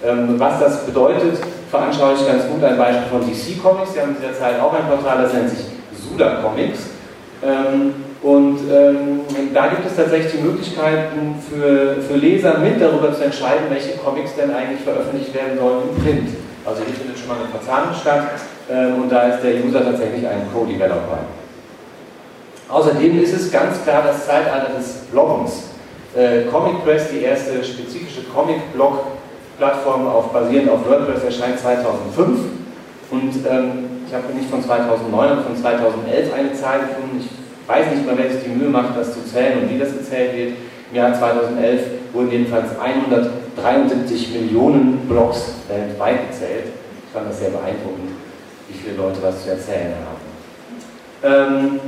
[0.05, 1.37] Ähm, was das bedeutet,
[1.69, 3.93] veranschaulicht ganz gut ein Beispiel von DC Comics.
[3.93, 6.79] Die haben in dieser Zeit auch ein Portal, das nennt sich Suda Comics.
[7.43, 9.21] Ähm, und ähm,
[9.53, 14.35] da gibt es tatsächlich die Möglichkeiten für, für Leser mit darüber zu entscheiden, welche Comics
[14.35, 16.29] denn eigentlich veröffentlicht werden sollen im Print.
[16.65, 18.23] Also hier findet schon mal eine Verzahnung statt
[18.69, 21.19] ähm, und da ist der User tatsächlich ein Co-Developer.
[22.69, 25.69] Außerdem ist es ganz klar das Zeitalter des Bloggens.
[26.15, 28.23] Äh, Comic Press, die erste spezifische
[29.57, 32.39] Comic-Blog-Plattform auf, basierend auf WordPress, erscheint 2005.
[33.09, 37.19] Und ähm, ich habe nicht von 2009, sondern von 2011 eine Zahl gefunden.
[37.19, 39.93] Ich weiß nicht mal, wer sich die Mühe macht, das zu zählen und wie das
[39.93, 40.53] gezählt wird.
[40.91, 41.81] Im Jahr 2011
[42.13, 46.65] wurden jedenfalls 173 Millionen Blogs weltweit gezählt.
[47.05, 48.11] Ich fand das sehr beeindruckend,
[48.69, 50.27] wie viele Leute was zu erzählen haben.
[51.23, 51.79] Ähm,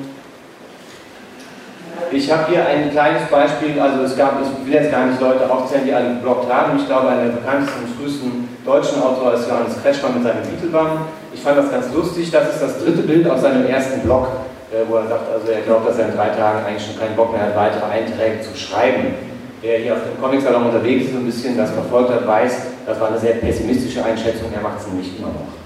[2.12, 5.50] ich habe hier ein kleines Beispiel, also es gab, ich will jetzt gar nicht Leute
[5.50, 6.78] aufzählen, die alle geblockt haben.
[6.78, 11.08] Ich glaube, einer der bekanntesten und frühesten deutschen Autor ist Johannes Kretschmann mit seinem Beetlebum.
[11.34, 12.32] Ich fand das ganz lustig.
[12.32, 14.28] Das ist das dritte Bild aus seinem ersten Blog.
[14.72, 17.16] Äh, wo er sagt, also er glaubt, dass er in drei Tagen eigentlich schon keinen
[17.16, 19.16] Bock mehr hat, weitere Einträge zu schreiben.
[19.62, 23.10] Wer hier auf dem Comic-Salon unterwegs ist, ein bisschen das verfolgt hat, weiß, Das war
[23.10, 25.59] eine sehr pessimistische Einschätzung, er macht es nämlich immer noch.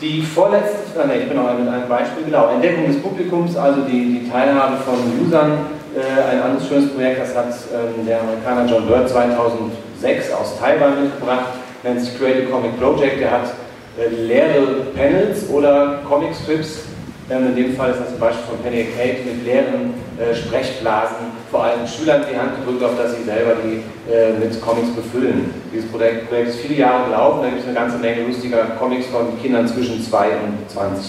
[0.00, 4.20] Die vorletzte, ah, ich bin auch mit einem Beispiel, genau, Entdeckung des Publikums, also die,
[4.20, 5.52] die Teilhabe von Usern,
[5.96, 11.02] äh, ein anderes schönes Projekt, das hat ähm, der Amerikaner John Bird 2006 aus Taiwan
[11.02, 11.46] mitgebracht,
[11.82, 13.54] nennt sich Create a Comic Project, der hat
[13.98, 16.95] äh, leere Panels oder Comic-Strips ähm,
[17.28, 21.64] in dem Fall ist das ein Beispiel von Penny Kate mit leeren äh, Sprechblasen vor
[21.64, 25.52] allem Schülern die Hand gedrückt, auf dass sie selber die äh, mit Comics befüllen.
[25.72, 29.06] Dieses Projekt, Projekt ist viele Jahre gelaufen, da gibt es eine ganze Menge lustiger Comics
[29.06, 31.04] von Kindern zwischen 2 und 20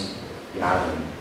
[0.60, 1.18] Jahren.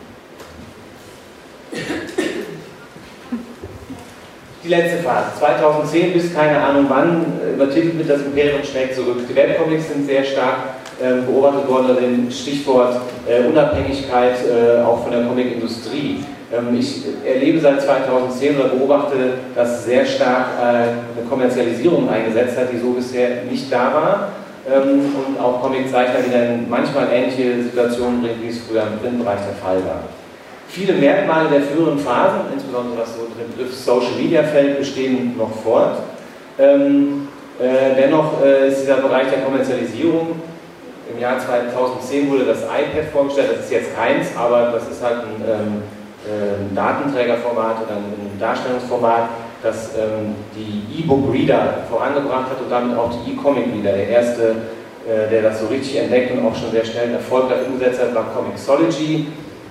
[4.65, 9.19] Die letzte Phase, 2010 bis keine Ahnung wann, äh, übertitelt mit das Imperium schlägt zurück.
[9.29, 12.97] Die Webcomics sind sehr stark ähm, beobachtet worden unter dem Stichwort
[13.29, 16.21] äh, Unabhängigkeit äh, auch von der Comicindustrie.
[16.53, 19.17] Ähm, ich erlebe seit 2010 oder beobachte,
[19.55, 24.29] dass sehr stark äh, eine Kommerzialisierung eingesetzt hat, die so bisher nicht da war.
[24.69, 29.41] Ähm, und auch Comiczeichner, die dann manchmal ähnliche Situationen bringen, wie es früher im Printbereich
[29.41, 30.03] der Fall war.
[30.69, 35.53] Viele Merkmale der früheren Phasen, insbesondere was so den Begriff Social Media fällt, bestehen noch
[35.63, 35.99] fort.
[36.59, 37.29] Ähm,
[37.59, 40.41] dennoch ist dieser Bereich der Kommerzialisierung
[41.13, 45.19] im Jahr 2010 wurde das iPad vorgestellt, das ist jetzt keins, aber das ist halt
[45.19, 45.83] ein, ähm,
[46.27, 49.29] ein Datenträgerformat oder ein Darstellungsformat,
[49.63, 53.93] das ähm, die E-Book-Reader vorangebracht hat und damit auch die E-Comic-Reader.
[53.93, 54.43] Der erste,
[55.07, 58.25] äh, der das so richtig entdeckt und auch schon sehr schnell erfolgreich umgesetzt hat, war
[58.35, 59.29] Comixology.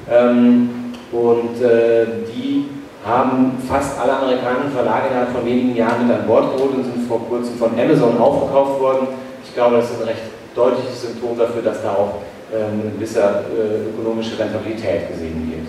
[0.09, 2.69] Ähm, und äh, die
[3.05, 7.07] haben fast alle amerikanischen Verlage innerhalb von wenigen Jahren mit an Bord geholt und sind
[7.07, 9.07] vor kurzem von Amazon aufgekauft worden.
[9.43, 12.21] Ich glaube, das ist ein recht deutliches Symptom dafür, dass da auch
[12.53, 15.67] ähm, eine gewisse äh, ökonomische Rentabilität gesehen wird.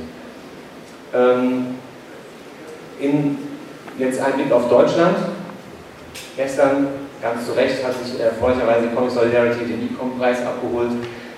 [1.14, 1.66] Ähm,
[3.00, 3.38] in,
[3.98, 5.16] jetzt ein Blick auf Deutschland.
[6.36, 6.88] Gestern,
[7.20, 10.90] ganz zu Recht, hat sich äh, freundlicherweise Comic Solidarity den E-Com-Preis abgeholt.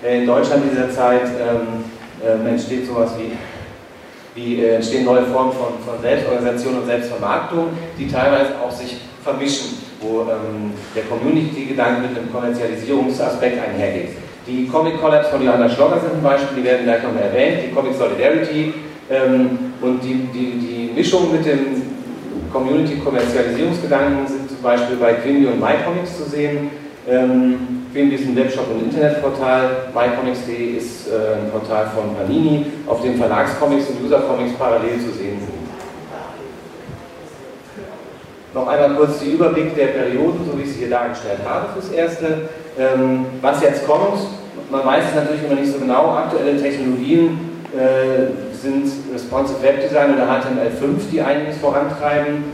[0.04, 1.84] Äh, in Deutschland dieser Zeit ähm,
[2.24, 3.32] äh, entsteht sowas wie
[4.38, 9.77] wie äh, entstehen neue Formen von, von Selbstorganisation und Selbstvermarktung, die teilweise auch sich vermischen
[10.08, 14.10] ähm, der Community-Gedanke mit dem Kommerzialisierungsaspekt einhergeht.
[14.46, 17.74] Die Comic Collabs von Johanna Schlogger sind ein Beispiel, die werden gleich nochmal erwähnt, die
[17.74, 18.72] Comic Solidarity
[19.10, 21.82] ähm, und die, die, die Mischung mit dem
[22.52, 26.70] Community-Kommerzialisierungsgedanken sind zum Beispiel bei Quimby und MyComics zu sehen.
[27.06, 33.02] Ähm, Quimby ist ein Webshop und Internetportal, MyComics.de ist äh, ein Portal von Panini, auf
[33.02, 35.57] dem Verlagscomics und Usercomics parallel zu sehen sind.
[38.54, 41.90] Noch einmal kurz die Überblick der Perioden, so wie ich sie hier dargestellt habe fürs
[41.90, 42.48] Erste.
[42.78, 44.18] Ähm, was jetzt kommt,
[44.70, 46.14] man weiß es natürlich immer nicht so genau.
[46.14, 47.38] Aktuelle Technologien
[47.76, 52.44] äh, sind Responsive Web Design oder HTML5, die einiges vorantreiben.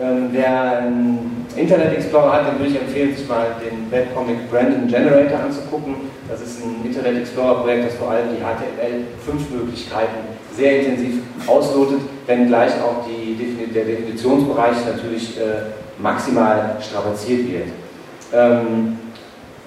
[0.00, 4.86] Ähm, wer einen Internet Explorer hat, dann würde ich empfehlen, sich mal den Webcomic Brandon
[4.86, 5.96] Generator anzugucken.
[6.28, 12.72] Das ist ein Internet Explorer Projekt, das vor allem die HTML5-Möglichkeiten sehr intensiv auslotet, wenngleich
[12.82, 13.36] auch die,
[13.72, 17.68] der Definitionsbereich natürlich äh, maximal strapaziert wird.
[18.32, 18.98] Ähm,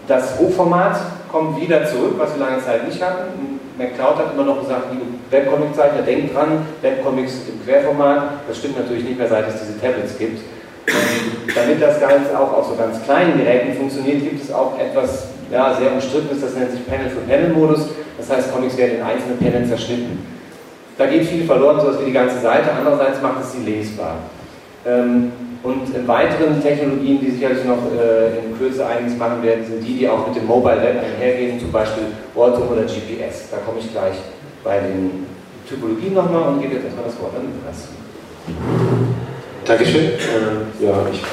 [0.08, 1.00] das Hochformat
[1.32, 3.60] kommt wieder zurück, was wir lange Zeit nicht hatten.
[3.78, 8.42] McCloud hat immer noch gesagt, liebe Webcomic-Zeichner, denkt dran, Webcomics im Querformat.
[8.48, 10.42] Das stimmt natürlich nicht mehr, seit es diese Tablets gibt.
[11.56, 15.74] Damit das Ganze auch auf so ganz kleinen Geräten funktioniert, gibt es auch etwas ja,
[15.76, 17.90] sehr umstrittenes, das nennt sich Panel-für-Panel-Modus.
[18.18, 20.33] Das heißt, Comics werden in einzelne Panels zerschnitten.
[20.98, 22.70] Da geht viel verloren, sowas wie die ganze Seite.
[22.78, 24.18] Andererseits macht es sie lesbar.
[24.86, 25.32] Ähm,
[25.64, 29.94] und in weiteren Technologien, die sicherlich noch äh, in Kürze einiges machen werden, sind die,
[29.94, 32.04] die auch mit dem Mobile Web einhergehen, zum Beispiel
[32.36, 33.50] Ortung oder GPS.
[33.50, 34.16] Da komme ich gleich
[34.64, 35.26] bei den
[35.68, 37.88] Typologien nochmal und gebe jetzt erstmal das Wort an Lukas.
[39.66, 40.06] Dankeschön.
[40.06, 41.24] Äh, ja, ich.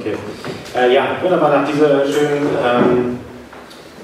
[0.00, 0.14] Okay.
[0.76, 1.50] Äh, ja, wunderbar.
[1.50, 3.18] Nach dieser schönen ähm,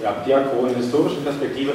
[0.02, 1.72] ja, diachronen historischen Perspektive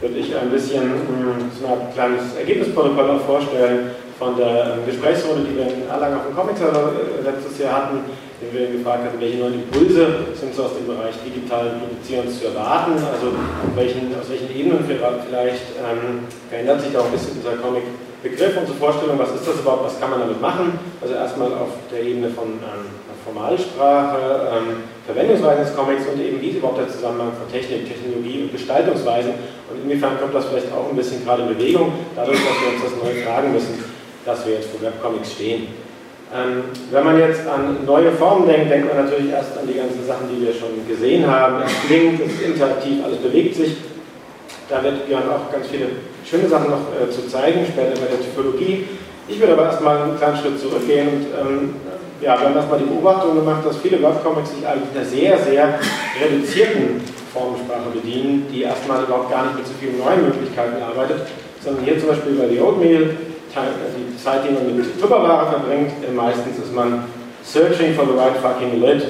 [0.00, 5.56] würde ich ein bisschen hm, so ein kleines Ergebnisprotokoll vorstellen von der ähm, Gesprächsrunde, die
[5.56, 8.00] wir in Erlangen auf dem Comics äh, letztes Jahr hatten,
[8.40, 12.48] in wir gefragt hatten, welche neuen Impulse sind so aus dem Bereich digitalen Produzierens zu
[12.48, 13.32] erwarten, also
[13.74, 18.76] welchen, aus welchen Ebenen vielleicht ähm, verändert sich da auch ein bisschen dieser Comic-Begriff, unsere
[18.76, 22.28] Vorstellung, was ist das überhaupt, was kann man damit machen, also erstmal auf der Ebene
[22.28, 27.50] von ähm, Formalsprache, ähm, Verwendungsweisen des Comics und eben wie ist überhaupt der Zusammenhang von
[27.50, 29.32] Technik, Technologie und Gestaltungsweisen
[29.70, 32.82] und inwiefern kommt das vielleicht auch ein bisschen gerade in Bewegung, dadurch, dass wir uns
[32.86, 33.84] das neu fragen müssen,
[34.24, 35.68] dass wir jetzt vor Webcomics stehen.
[36.34, 40.04] Ähm, wenn man jetzt an neue Formen denkt, denkt man natürlich erst an die ganzen
[40.06, 41.62] Sachen, die wir schon gesehen haben.
[41.64, 43.76] Es klingt, es ist interaktiv, alles bewegt sich.
[44.68, 45.86] Da wird Björn auch ganz viele
[46.28, 48.86] schöne Sachen noch äh, zu zeigen, später mit der Typologie.
[49.28, 51.74] Ich würde aber erstmal einen kleinen Schritt zurückgehen und ähm,
[52.20, 55.38] ja, wir haben erstmal die Beobachtung gemacht, dass viele Webcomics sich eigentlich in einer sehr,
[55.38, 55.78] sehr
[56.20, 57.00] reduzierten
[57.32, 61.28] Formensprache bedienen, die erstmal überhaupt gar nicht mit so vielen neuen Möglichkeiten arbeitet,
[61.62, 63.10] sondern hier zum Beispiel bei The Oatmeal,
[63.96, 67.04] die Zeit, die man mit Tupperware verbringt, äh, meistens ist man
[67.42, 69.02] searching for the right fucking lid.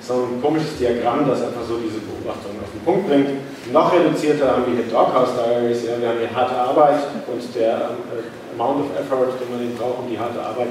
[0.00, 3.28] So ein komisches Diagramm, das einfach so diese Beobachtung auf den Punkt bringt.
[3.72, 7.98] Noch reduzierter haben wir hier Doghouse Diaries, ja, wir haben hier harte Arbeit und der
[8.14, 10.68] äh, Amount of Effort, den man braucht, um die harte Arbeit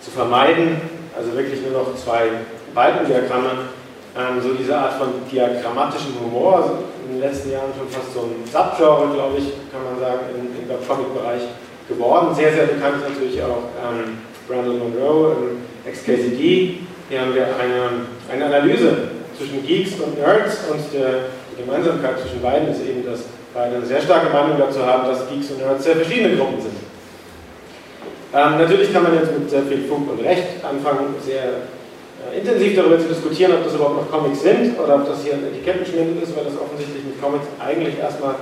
[0.00, 0.76] zu vermeiden.
[1.16, 2.30] Also wirklich nur noch zwei
[2.74, 3.70] Balkendiagramme
[4.16, 8.30] ähm, so diese Art von diagrammatischem Humor, also in den letzten Jahren schon fast so
[8.30, 11.42] ein Subgenre, glaube ich, kann man sagen, im, im Comic-Bereich
[11.88, 12.34] geworden.
[12.34, 16.78] Sehr, sehr bekannt ist natürlich auch ähm, Brandon Monroe im XKCD.
[17.10, 22.40] Hier haben wir eine, eine Analyse zwischen Geeks und Nerds und der, die Gemeinsamkeit zwischen
[22.40, 25.82] beiden ist eben, dass beide eine sehr starke Meinung dazu haben, dass Geeks und Nerds
[25.82, 26.83] sehr verschiedene Gruppen sind.
[28.34, 31.70] Ähm, natürlich kann man jetzt mit sehr viel Fug und Recht anfangen, sehr
[32.18, 35.34] äh, intensiv darüber zu diskutieren, ob das überhaupt noch Comics sind oder ob das hier
[35.34, 38.34] ein Etikettenschwindel ist, weil das offensichtlich mit Comics eigentlich erstmal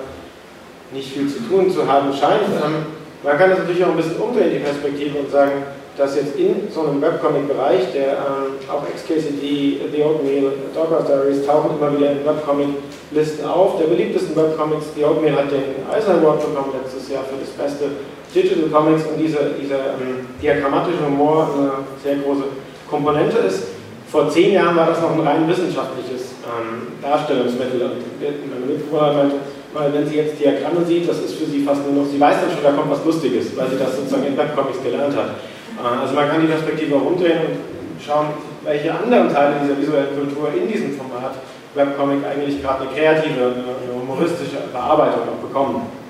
[0.93, 2.49] nicht viel zu tun zu haben scheint.
[2.65, 2.89] Ähm,
[3.23, 5.63] man kann das natürlich auch ein bisschen umdrehen, die Perspektive, und sagen,
[5.99, 11.77] dass jetzt in so einem Webcomic-Bereich, der ähm, auch XKCD, The Oatmeal, Doghouse Diaries tauchen
[11.77, 13.77] immer wieder in Webcomic-Listen auf.
[13.77, 17.93] Der beliebtesten Webcomics, The Oatmeal, hat den Eisner Award bekommen letztes Jahr für das beste
[18.35, 21.71] Digital Comics und dieser, dieser ähm, diagrammatische Humor eine
[22.03, 22.45] sehr große
[22.89, 23.65] Komponente ist.
[24.11, 27.81] Vor zehn Jahren war das noch ein rein wissenschaftliches ähm, Darstellungsmittel.
[27.81, 29.37] Meine Mitbewohner meinte,
[29.73, 32.37] weil wenn sie jetzt Diagramme sieht, das ist für sie fast nur noch, sie weiß
[32.41, 35.41] dann schon, da kommt was Lustiges, weil sie das sozusagen in Webcomics gelernt hat.
[35.77, 38.29] Äh, also man kann die Perspektive auch umdrehen und schauen,
[38.65, 41.37] welche anderen Teile dieser visuellen Kultur in diesem Format
[41.75, 46.02] Webcomic eigentlich gerade eine kreative, eine humoristische Bearbeitung auch bekommen.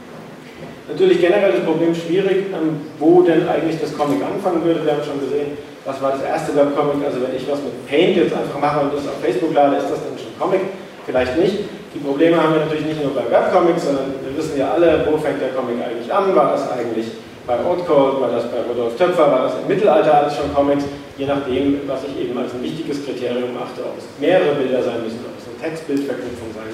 [0.89, 4.85] Natürlich generell das Problem schwierig, ähm, wo denn eigentlich das Comic anfangen würde.
[4.85, 7.07] Wir haben schon gesehen, was war das erste Webcomic?
[7.07, 9.91] Also wenn ich was mit Paint jetzt einfach mache und das auf Facebook lade, ist
[9.91, 10.61] das dann schon Comic?
[11.07, 11.71] Vielleicht nicht.
[11.95, 15.19] Die Probleme haben wir natürlich nicht nur bei Webcomics, sondern wir wissen ja alle, wo
[15.19, 16.35] fängt der Comic eigentlich an?
[16.35, 17.07] War das eigentlich
[17.47, 20.85] bei Oatcode, war das bei Rudolf Töpfer, war das im Mittelalter alles schon Comics?
[21.19, 25.05] Je nachdem, was ich eben als ein wichtiges Kriterium achte, ob es mehrere Bilder sein
[25.05, 26.72] müssen, ob es eine Text-Bild-Verknüpfung sein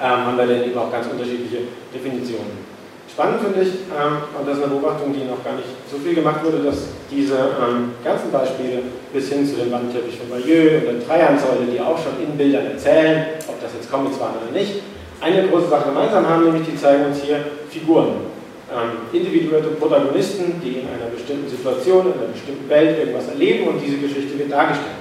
[0.00, 2.68] ähm, haben wir dann eben auch ganz unterschiedliche Definitionen.
[3.10, 6.14] Spannend finde ich, ähm, und das ist eine Beobachtung, die noch gar nicht so viel
[6.14, 10.86] gemacht wurde, dass diese ähm, ganzen Beispiele bis hin zu dem Wandteppich von Bayeux und
[10.86, 14.86] der Dreihandsäule, die auch schon in Bildern erzählen, ob das jetzt Comics waren oder nicht,
[15.20, 18.28] eine große Sache gemeinsam haben, nämlich die zeigen uns hier Figuren.
[18.70, 23.80] Ähm, individuelle Protagonisten, die in einer bestimmten Situation, in einer bestimmten Welt irgendwas erleben und
[23.82, 24.97] diese Geschichte wird dargestellt.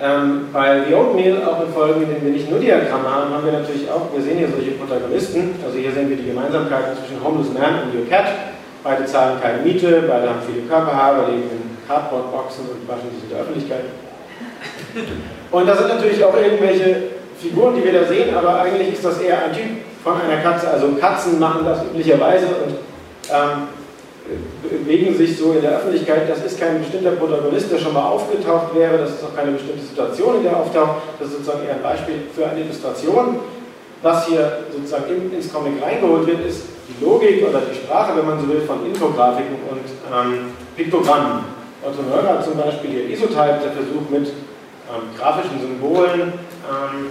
[0.00, 3.44] Ähm, bei The Oatmeal, auch in Folgen, in denen wir nicht nur Diagramme haben, haben
[3.44, 7.18] wir natürlich auch, wir sehen hier solche Protagonisten, also hier sehen wir die Gemeinsamkeiten zwischen
[7.22, 8.26] Homeless Man und Your Cat.
[8.84, 13.30] Beide zahlen keine Miete, beide haben viele Körperhaare, leben in Cardboard-Boxen und waschen sich in
[13.30, 13.84] der Öffentlichkeit.
[15.50, 19.18] Und das sind natürlich auch irgendwelche Figuren, die wir da sehen, aber eigentlich ist das
[19.20, 20.68] eher ein Typ von einer Katze.
[20.70, 22.74] Also Katzen machen das üblicherweise und
[23.30, 23.68] ähm,
[24.62, 28.74] bewegen sich so in der Öffentlichkeit, das ist kein bestimmter Protagonist, der schon mal aufgetaucht
[28.74, 31.74] wäre, das ist auch keine bestimmte Situation, in der er auftaucht, das ist sozusagen eher
[31.74, 33.40] ein Beispiel für eine Illustration.
[34.02, 38.40] Was hier sozusagen ins Comic reingeholt wird, ist die Logik oder die Sprache, wenn man
[38.40, 41.44] so will, von Infografiken und ähm, Piktogrammen.
[41.82, 46.32] Otto Mörder zum Beispiel hier Isotype, der Versuch mit ähm, grafischen Symbolen
[46.68, 47.10] ähm,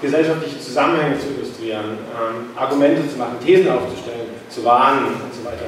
[0.00, 5.66] gesellschaftliche Zusammenhänge zu illustrieren, ähm, Argumente zu machen, Thesen aufzustellen, zu warnen und so weiter.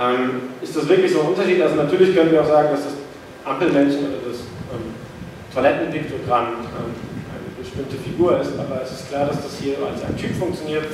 [0.00, 1.60] Ähm, ist das wirklich so ein Unterschied?
[1.60, 2.94] Also natürlich können wir auch sagen, dass das
[3.44, 4.94] Ampelmännchen oder das ähm,
[5.52, 6.94] Toilettenpiktogramm ähm,
[7.34, 10.86] eine bestimmte Figur ist, aber es ist klar, dass das hier als ein Typ funktioniert.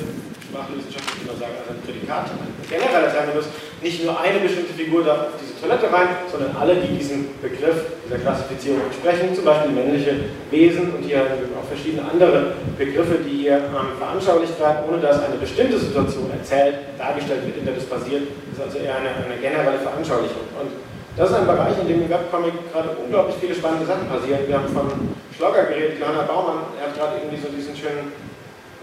[0.55, 3.51] Sprachwissenschaftler immer sagen, als ein Prädikat, ein genereller Terminus.
[3.83, 7.99] Nicht nur eine bestimmte Figur darf auf diese Toilette rein, sondern alle, die diesem Begriff,
[8.07, 10.95] dieser Klassifizierung entsprechen, zum Beispiel männliche Wesen.
[10.95, 15.75] Und hier auch verschiedene andere Begriffe, die hier ähm, veranschaulicht werden, ohne dass eine bestimmte
[15.75, 18.23] Situation erzählt, dargestellt wird, in der das passiert.
[18.55, 20.47] Ist also eher eine, eine generelle Veranschaulichung.
[20.55, 20.71] Und
[21.19, 24.47] das ist ein Bereich, in dem im Webcomic gerade unglaublich viele spannende Sachen passieren.
[24.47, 24.87] Wir haben von
[25.35, 28.15] Schlogger geredet, Johanna Baumann, er hat gerade irgendwie so diesen schönen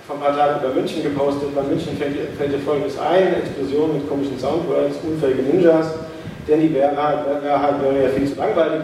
[0.08, 1.56] vor ein paar Tagen über München gepostet.
[1.56, 5.88] Bei München fällt, fällt dir folgendes ein: Explosion mit komischen Soundwords, unfähige Ninjas.
[6.48, 8.82] Denn die Wahrheit wäre ja viel zu langweilig,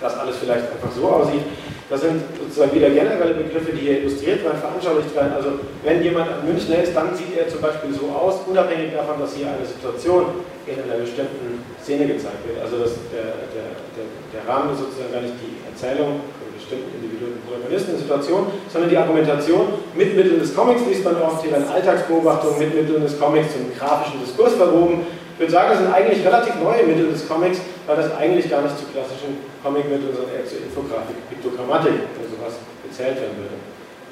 [0.00, 1.42] dass alles vielleicht einfach so aussieht.
[1.90, 5.34] Das sind sozusagen wieder generelle Begriffe, die hier illustriert werden, veranschaulicht werden.
[5.36, 9.20] Also wenn jemand ein Münchner ist, dann sieht er zum Beispiel so aus, unabhängig davon,
[9.20, 12.64] dass hier eine Situation in einer bestimmten Szene gezeigt wird.
[12.64, 16.24] Also das, der, der, der, der Rahmen ist sozusagen gar nicht die Erzählung
[16.64, 21.44] bestimmten individuellen Protagonisten in Situation, sondern die Argumentation mit Mitteln des Comics liest man oft,
[21.44, 25.04] hier werden Alltagsbeobachtungen mit Mitteln des Comics zum grafischen Diskurs verwoben.
[25.34, 28.62] Ich würde sagen, das sind eigentlich relativ neue Mittel des Comics, weil das eigentlich gar
[28.62, 32.54] nicht zu klassischen Comicmitteln, sondern eher zu Infografik, Piktogrammatik oder sowas
[32.86, 33.58] gezählt werden würde.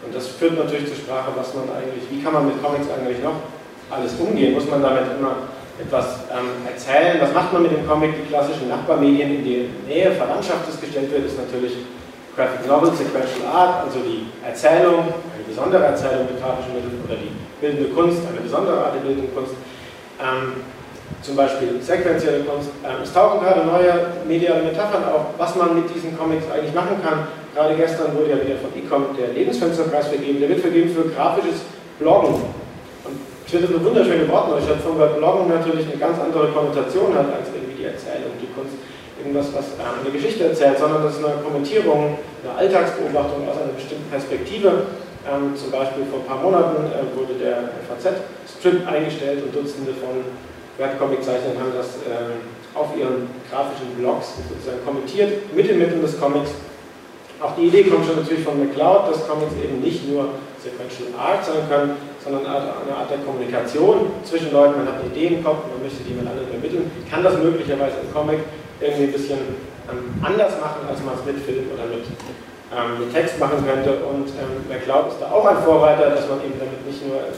[0.03, 3.23] Und das führt natürlich zur Sprache, was man eigentlich, wie kann man mit Comics eigentlich
[3.23, 3.39] noch
[3.87, 4.53] alles umgehen?
[4.53, 5.47] Muss man damit immer
[5.79, 7.23] etwas ähm, erzählen?
[7.23, 8.11] Was macht man mit dem Comic?
[8.19, 11.87] Die klassischen Nachbarmedien, in die Nähe, Verwandtschaft gestellt wird, ist natürlich
[12.37, 17.33] Graphic Novel, Sequential Art, also die Erzählung, eine besondere Erzählung mit grafischen Mitteln oder die
[17.61, 19.53] bildende Kunst, eine besondere Art der bildenden Kunst.
[20.17, 20.65] Ähm,
[21.21, 22.71] zum Beispiel sequenzielle Kunst.
[22.83, 26.97] Ähm, es tauchen gerade neue mediale Metaphern auf, was man mit diesen Comics eigentlich machen
[27.05, 27.29] kann.
[27.55, 30.41] Gerade gestern wurde ja wieder von Ecom der Lebensfensterpreis vergeben.
[30.41, 31.63] Der wird vergeben für grafisches
[31.99, 32.35] Bloggen.
[33.05, 33.15] Und
[33.45, 37.53] ich finde das eine wunderschöne Wortneustadt, weil Bloggen natürlich eine ganz andere Konnotation hat als
[37.55, 38.75] irgendwie die Erzählung, die Kunst,
[39.23, 43.73] irgendwas, was ähm, eine Geschichte erzählt, sondern das ist eine Kommentierung, eine Alltagsbeobachtung aus einer
[43.73, 44.91] bestimmten Perspektive.
[45.23, 50.27] Ähm, zum Beispiel vor ein paar Monaten äh, wurde der FAZ-Strip eingestellt und Dutzende von
[50.79, 52.43] Webcomic-Zeichnern haben das äh,
[52.75, 56.51] auf ihren grafischen Blogs sozusagen kommentiert, mit den Mitteln des Comics.
[57.39, 60.31] Auch die Idee kommt schon natürlich von McCloud, dass Comics eben nicht nur
[60.63, 64.79] Sequential Art sein können, sondern eine Art der Kommunikation zwischen Leuten.
[64.79, 67.99] Man hat eine Idee im Kopf, man möchte die mit anderen vermitteln, kann das möglicherweise
[68.07, 68.39] im Comic
[68.83, 69.41] irgendwie ein bisschen
[69.87, 72.05] ähm, anders machen, als man es mit Film oder mit,
[72.75, 74.03] ähm, mit Text machen könnte.
[74.03, 77.33] Und ähm, McCloud ist da auch ein Vorreiter, dass man eben damit nicht nur äh,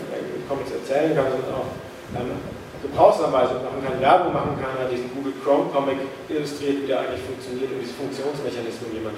[0.49, 1.71] Comics erzählen kann, sondern auch
[2.17, 2.41] ähm,
[2.85, 7.25] Gebrauchsanweisung machen kann, Werbung machen kann, hat diesen Google Chrome Comic illustriert, wie der eigentlich
[7.25, 9.17] funktioniert, um diese Funktionsmechanismen jemand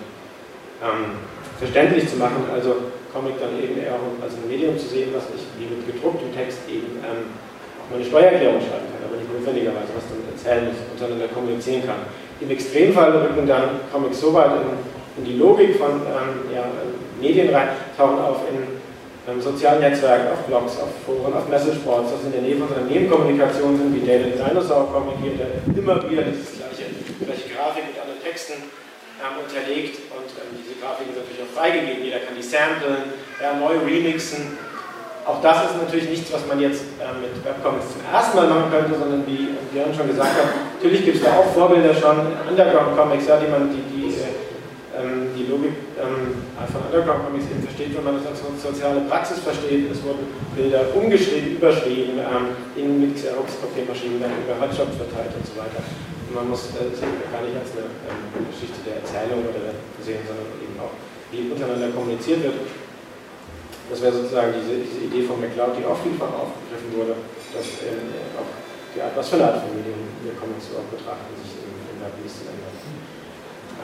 [0.78, 1.18] ähm,
[1.58, 2.46] verständlich zu machen.
[2.54, 6.30] Also Comic dann eben eher als ein Medium zu sehen, was ich wie mit gedrucktem
[6.30, 7.34] Text eben ähm,
[7.82, 12.04] auch meine Steuererklärung schreiben kann, aber nicht notwendigerweise was damit erzählen muss, untereinander kommunizieren kann.
[12.40, 16.66] Im Extremfall rücken dann Comics so weit in, in die Logik von ähm, ja,
[17.20, 18.76] Medien rein, tauchen auf in
[19.26, 22.86] ähm, sozialen Netzwerken, auf Blogs, auf Foren, auf Messageboards, das in der Nähe von seiner
[22.86, 26.92] Nebenkommunikation sind, wie David Dinosaur kommuniziert, der immer wieder dieses gleiche,
[27.24, 28.68] gleiche Grafik mit anderen Texten
[29.16, 33.56] ähm, unterlegt und ähm, diese Grafiken sind natürlich auch freigegeben, jeder kann die samplen, ja,
[33.56, 34.58] neu remixen.
[35.26, 38.70] Auch das ist natürlich nichts, was man jetzt ähm, mit Webcomics zum ersten Mal machen
[38.70, 43.26] könnte, sondern wie Björn schon gesagt hat, natürlich gibt es da auch Vorbilder schon, Underground-Comics,
[43.26, 44.30] ja, die man, die, die äh,
[44.96, 49.44] ähm, die Logik ähm, von Underground Comics eben versteht, wenn man das als soziale Praxis
[49.44, 49.92] versteht.
[49.92, 50.24] Es wurden
[50.56, 55.84] Bilder umgeschrieben, überschrieben, ähm, in mit Xerox-Kopiermaschinen dann über Hotshops verteilt und so weiter.
[55.84, 60.24] Und man muss äh, das gar nicht als eine ähm, Geschichte der Erzählung oder sehen,
[60.24, 60.94] sondern eben auch,
[61.28, 62.56] wie untereinander kommuniziert wird.
[63.86, 67.14] Das wäre sozusagen diese, diese, Idee von McCloud, die auch vielfach aufgegriffen wurde,
[67.54, 68.50] dass äh, auch
[68.90, 72.18] die Art, was für eine Art von Medien wir überhaupt betrachten, sich im, im Web
[72.18, 72.76] ändert.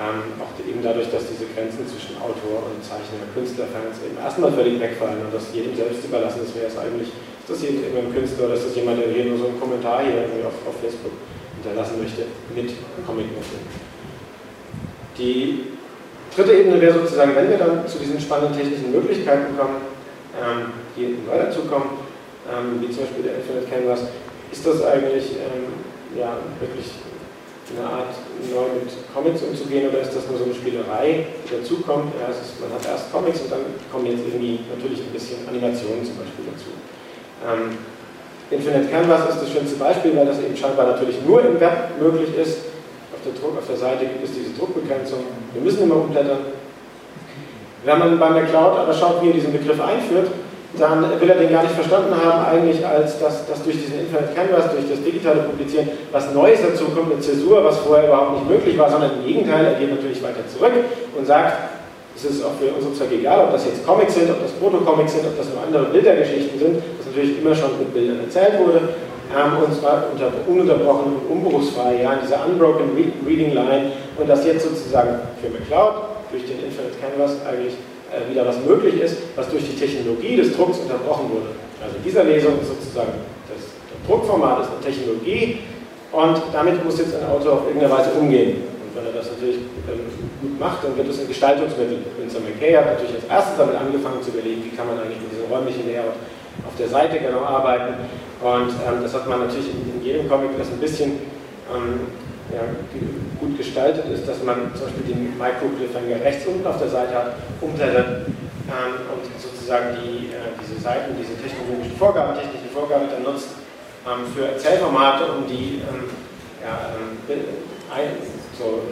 [0.03, 4.81] Ähm, auch eben dadurch, dass diese Grenzen zwischen Autor und Zeichner, Künstlerfans eben erstmal völlig
[4.81, 8.51] wegfallen und das jedem selbst überlassen ist, wäre es eigentlich, ist das jemand ein Künstler
[8.51, 11.15] oder ist das jemand, der hier nur so einen Kommentar hier irgendwie auf, auf Facebook
[11.61, 12.73] hinterlassen möchte mit
[13.07, 13.63] Comicmitteln.
[15.15, 15.77] Die
[16.35, 19.92] dritte Ebene wäre sozusagen, wenn wir dann zu diesen spannenden technischen Möglichkeiten kommen,
[20.37, 22.01] ähm, die neu dazukommen,
[22.49, 24.01] ähm, wie zum Beispiel der Infinite Canvas,
[24.51, 25.73] ist das eigentlich ähm,
[26.17, 26.93] ja, wirklich
[27.73, 28.13] eine Art,
[28.51, 32.13] neu mit Comics umzugehen oder ist das nur so eine Spielerei, die dazukommt?
[32.21, 36.05] Ja, ist, man hat erst Comics und dann kommen jetzt irgendwie natürlich ein bisschen Animationen
[36.05, 36.71] zum Beispiel dazu.
[37.47, 37.79] Ähm,
[38.53, 42.37] Infinite Canvas ist das schönste Beispiel, weil das eben scheinbar natürlich nur im Web möglich
[42.37, 42.69] ist.
[43.15, 45.25] Auf der, Druck, auf der Seite gibt es diese Druckbegrenzung.
[45.55, 46.53] Wir müssen immer umblättern.
[47.85, 50.29] Wenn man bei McCloud aber schaut, wie er diesen Begriff einführt,
[50.79, 54.35] dann will er den gar nicht verstanden haben, eigentlich als dass, dass durch diesen Internet
[54.35, 58.49] Canvas, durch das digitale Publizieren, was Neues dazu kommt, eine Zäsur, was vorher überhaupt nicht
[58.49, 60.73] möglich war, sondern im Gegenteil, er geht natürlich weiter zurück
[61.17, 61.77] und sagt,
[62.17, 65.13] es ist auch für unsere Zwecke egal, ob das jetzt Comics sind, ob das Proto-Comics
[65.13, 68.97] sind, ob das nur andere Bildergeschichten sind, das natürlich immer schon mit Bildern erzählt wurde,
[69.33, 74.45] ähm, und zwar unter, ununterbrochen und unbruchsfrei, ja, in dieser unbroken Reading Line, und das
[74.45, 77.77] jetzt sozusagen für McCloud durch den Infinite Canvas eigentlich
[78.11, 81.53] äh, wieder was möglich ist, was durch die Technologie des Drucks unterbrochen wurde.
[81.85, 83.13] Also in dieser Lesung ist sozusagen
[83.49, 85.61] das, das Druckformat ist eine Technologie
[86.13, 88.65] und damit muss jetzt ein Autor auf irgendeine Weise umgehen.
[88.69, 89.65] Und wenn er das natürlich
[90.43, 92.05] gut macht, dann wird es ein Gestaltungsmittel.
[92.19, 95.33] Vincent McKay hat natürlich als erstes damit angefangen zu überlegen, wie kann man eigentlich mit
[95.33, 96.17] diesem räumlichen Layout
[96.67, 97.95] auf der Seite genau arbeiten.
[98.45, 101.23] Und ähm, das hat man natürlich in, in jedem Comic das ein bisschen
[101.73, 102.13] ähm,
[102.53, 102.63] ja,
[103.41, 107.35] gut gestaltet ist, dass man zum Beispiel den Micro-Cliffhanger rechts unten auf der Seite hat,
[107.61, 108.29] umblättert
[108.69, 113.57] ähm, und sozusagen die, äh, diese Seiten, diese technologischen Vorgaben, technische Vorgaben dann nutzt
[114.05, 116.13] ähm, für Erzählformate, um die ähm,
[116.61, 117.17] ja, ähm,
[117.91, 118.21] ein,
[118.59, 118.83] so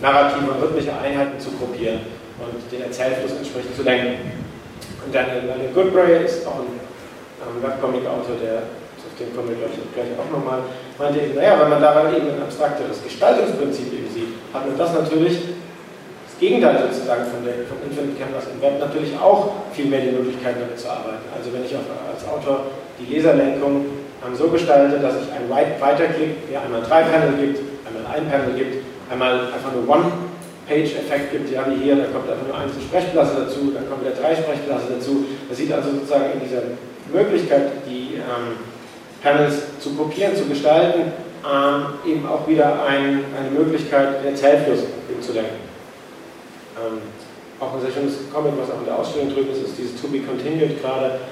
[0.00, 2.00] narrative und rhythmische Einheiten zu gruppieren
[2.40, 4.32] und den Erzählfluss entsprechend zu lenken.
[5.04, 6.80] Und Daniel, Daniel Goodbray ist auch ein
[7.42, 8.62] ähm, Webcomic-Autor, der
[9.18, 10.64] den kommen wir gleich, auch nochmal,
[10.98, 14.92] meinte eben, naja, wenn man daran eben ein abstrakteres Gestaltungsprinzip eben sieht, hat man das
[14.92, 15.58] natürlich,
[16.24, 20.16] das Gegenteil sozusagen von der, vom Infinite Canvas im Web natürlich auch viel mehr die
[20.16, 21.26] Möglichkeit damit zu arbeiten.
[21.30, 23.86] Also wenn ich auch als Autor die Leserlenkung
[24.22, 28.54] ähm, so gestalte, dass ich ein Weiterklick, ja einmal drei Panel gibt, einmal ein Panel
[28.54, 33.46] gibt, einmal einfach nur One-Page-Effekt gibt, ja wie hier, da kommt einfach nur eine Sprechblase
[33.46, 35.26] dazu, dann kommt wieder drei Sprechblase dazu.
[35.48, 36.62] Das sieht also sozusagen in dieser
[37.12, 38.71] Möglichkeit, die ähm,
[39.22, 41.12] Panels zu kopieren, zu gestalten,
[41.42, 44.80] ähm, eben auch wieder ein, eine Möglichkeit, den Erzählfluss
[45.20, 45.62] zu lenken.
[46.78, 46.98] Ähm,
[47.60, 50.08] auch ein sehr schönes Comment, was auch in der Ausstellung drüben ist, ist dieses To
[50.08, 51.22] Be Continued gerade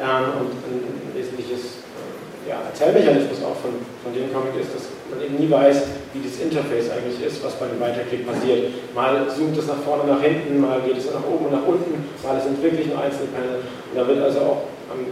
[0.00, 3.72] ähm, und ein, wesentliches äh, ja, Erzählmechanismus auch von,
[4.04, 7.56] von dem Comic ist, dass man eben nie weiß, wie das Interface eigentlich ist, was
[7.56, 8.72] bei einem Weiterklick passiert.
[8.94, 12.04] Mal zoomt es nach vorne, nach hinten, mal geht es nach oben und nach unten,
[12.22, 13.64] mal sind wirklich nur einzelne Panel.
[13.64, 14.62] Und da wird also auch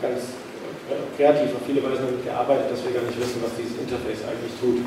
[0.00, 0.36] ganz
[1.16, 4.54] kreativ auf viele Weise damit gearbeitet, dass wir gar nicht wissen, was dieses Interface eigentlich
[4.62, 4.86] tut.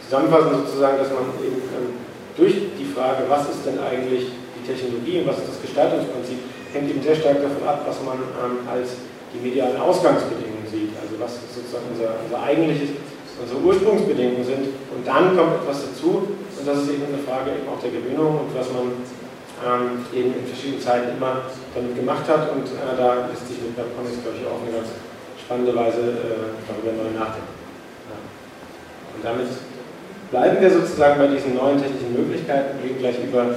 [0.00, 1.88] Zusammenfassend sozusagen, dass man eben ähm,
[2.36, 6.40] durch die Frage, was ist denn eigentlich die Technologie und was ist das Gestaltungsprinzip,
[6.72, 8.96] hängt eben sehr stark davon ab, was man ähm, als
[9.32, 12.96] die medialen Ausgangsbedingungen sieht, also was sozusagen unser, unser eigentliches,
[13.40, 14.64] unsere Ursprungsbedingungen sind.
[14.92, 18.48] Und dann kommt etwas dazu, und das ist eben eine Frage eben auch der Gewöhnung
[18.48, 18.92] und was man
[19.62, 22.50] ähm, eben in verschiedenen Zeiten immer damit gemacht hat.
[22.52, 24.90] Und äh, da lässt sich mit Webcomics, glaube ich, auch eine ganz
[25.38, 27.54] spannende Weise äh, darüber neu nachdenken.
[28.10, 28.18] Ja.
[29.14, 29.50] Und damit
[30.30, 33.56] bleiben wir sozusagen bei diesen neuen technischen Möglichkeiten, gehen gleich über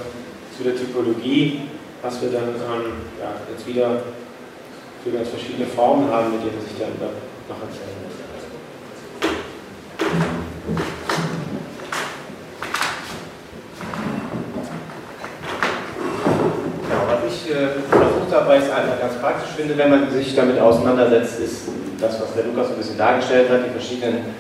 [0.55, 1.67] zu der Typologie,
[2.01, 4.01] was wir dann ähm, ja, jetzt wieder
[5.03, 8.04] für ganz verschiedene Formen haben, mit denen sich dann noch erzählen
[18.55, 21.67] weil ich es einfach ganz praktisch finde, wenn man sich damit auseinandersetzt, ist
[21.99, 24.31] das, was der Lukas ein bisschen dargestellt hat, die verschiedenen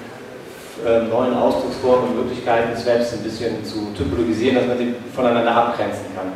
[0.85, 5.53] äh, neuen Ausdrucksformen und Möglichkeiten des Webs ein bisschen zu typologisieren, dass man sie voneinander
[5.53, 6.31] abgrenzen kann.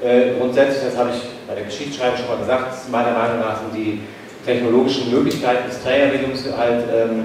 [0.00, 3.74] Äh, grundsätzlich, das habe ich bei der Geschichtsschreibung schon mal gesagt, meiner Meinung nach sind
[3.74, 4.00] die
[4.46, 7.24] technologischen Möglichkeiten des Trägermediums halt ähm,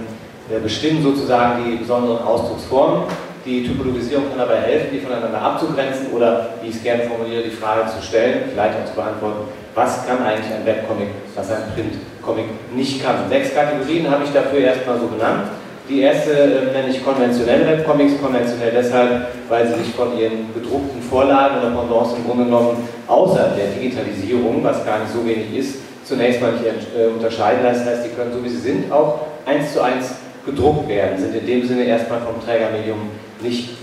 [0.49, 3.03] äh, bestimmen sozusagen die besonderen Ausdrucksformen.
[3.45, 7.51] Die Typologisierung kann dabei helfen, die voneinander abzugrenzen oder, wie ich es gerne formuliere, die
[7.51, 12.45] Frage zu stellen, vielleicht auch zu beantworten, was kann eigentlich ein Webcomic, was ein Printcomic
[12.75, 13.29] nicht kann.
[13.29, 15.49] Sechs Kategorien habe ich dafür erstmal so genannt.
[15.89, 21.01] Die erste äh, nenne ich konventionelle Webcomics, konventionell deshalb, weil sie sich von ihren gedruckten
[21.01, 25.79] Vorlagen oder Pendants im Grunde genommen außer der Digitalisierung, was gar nicht so wenig ist,
[26.05, 27.61] zunächst mal nicht äh, unterscheiden.
[27.63, 30.13] Das heißt, die können so wie sie sind auch eins zu eins
[30.45, 33.09] gedruckt werden, sind in dem Sinne erstmal vom Trägermedium
[33.41, 33.78] nicht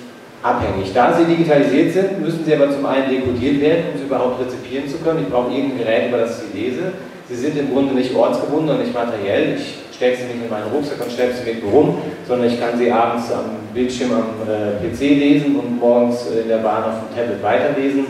[0.46, 0.92] abhängig.
[0.94, 4.88] Da sie digitalisiert sind, müssen sie aber zum einen dekodiert werden, um sie überhaupt rezipieren
[4.88, 5.24] zu können.
[5.26, 6.82] Ich brauche irgendein Gerät, über das ich sie lese.
[7.28, 9.56] Sie sind im Grunde nicht ortsgebunden und nicht materiell.
[9.56, 12.60] Ich stecke sie nicht in meinen Rucksack und schleppe sie mit mir rum, sondern ich
[12.60, 16.94] kann sie abends am Bildschirm am äh, PC lesen und morgens in der Bahn auf
[17.02, 18.04] dem Tablet weiterlesen.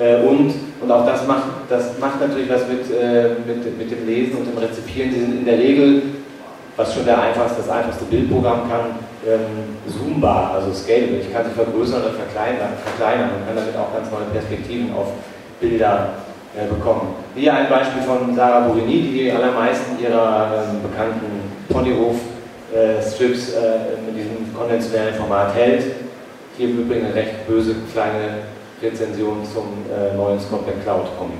[0.00, 4.06] Äh, und, und auch das macht, das macht natürlich was mit, äh, mit, mit dem
[4.06, 5.12] Lesen und dem Rezipieren.
[5.12, 6.02] Sie sind in der Regel,
[6.74, 11.18] was schon der einfachste, das einfachste Bildprogramm kann, ähm, zoombar, also scalable.
[11.18, 15.08] Ich kann sie vergrößern oder verkleinern, verkleinern und kann damit auch ganz neue Perspektiven auf
[15.60, 16.10] Bilder
[16.54, 17.14] äh, bekommen.
[17.34, 21.26] Hier ein Beispiel von Sarah Burini, die die allermeisten ihrer ähm, bekannten
[21.68, 23.70] Ponyhof-Strips äh, äh,
[24.06, 25.84] mit diesem konventionellen Format hält.
[26.56, 28.46] Hier im Übrigen eine recht böse kleine
[28.80, 31.36] Rezension zum äh, neuen Scorpion Cloud Comic.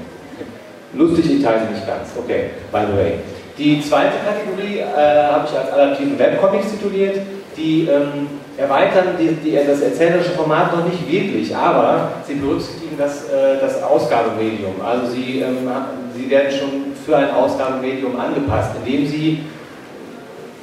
[0.93, 2.09] Lustig, ich teile sie nicht ganz.
[2.19, 3.13] Okay, by the way.
[3.59, 7.21] Die zweite Kategorie äh, habe ich als adaptiven Webcomics tituliert
[7.57, 13.25] die ähm, erweitern die, die, das erzählerische Format noch nicht wirklich, aber sie berücksichtigen das,
[13.25, 14.75] äh, das Ausgabemedium.
[14.85, 15.69] Also sie, ähm,
[16.15, 16.69] sie werden schon
[17.05, 19.45] für ein Ausgabemedium angepasst, indem sie,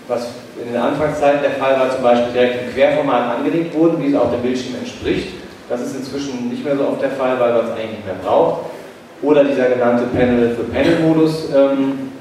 [0.08, 0.28] was
[0.64, 4.16] in den Anfangszeiten der Fall war, zum Beispiel direkt im Querformat angelegt wurden, wie es
[4.16, 5.30] auch dem Bildschirm entspricht.
[5.70, 8.16] Das ist inzwischen nicht mehr so oft der Fall, weil man es eigentlich nicht mehr
[8.24, 8.66] braucht.
[9.22, 12.12] Oder dieser genannte Panel-für-Panel-Modus, ähm,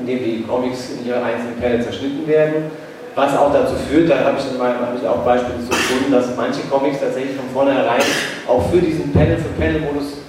[0.00, 2.70] in dem die Comics in ihre einzelnen Panel zerschnitten werden
[3.18, 6.12] was auch dazu führt, da habe ich, in meinem, habe ich auch Beispiele zu gefunden,
[6.12, 8.00] dass manche Comics tatsächlich von vornherein
[8.46, 10.22] auch für diesen Panel-für-Panel-Modus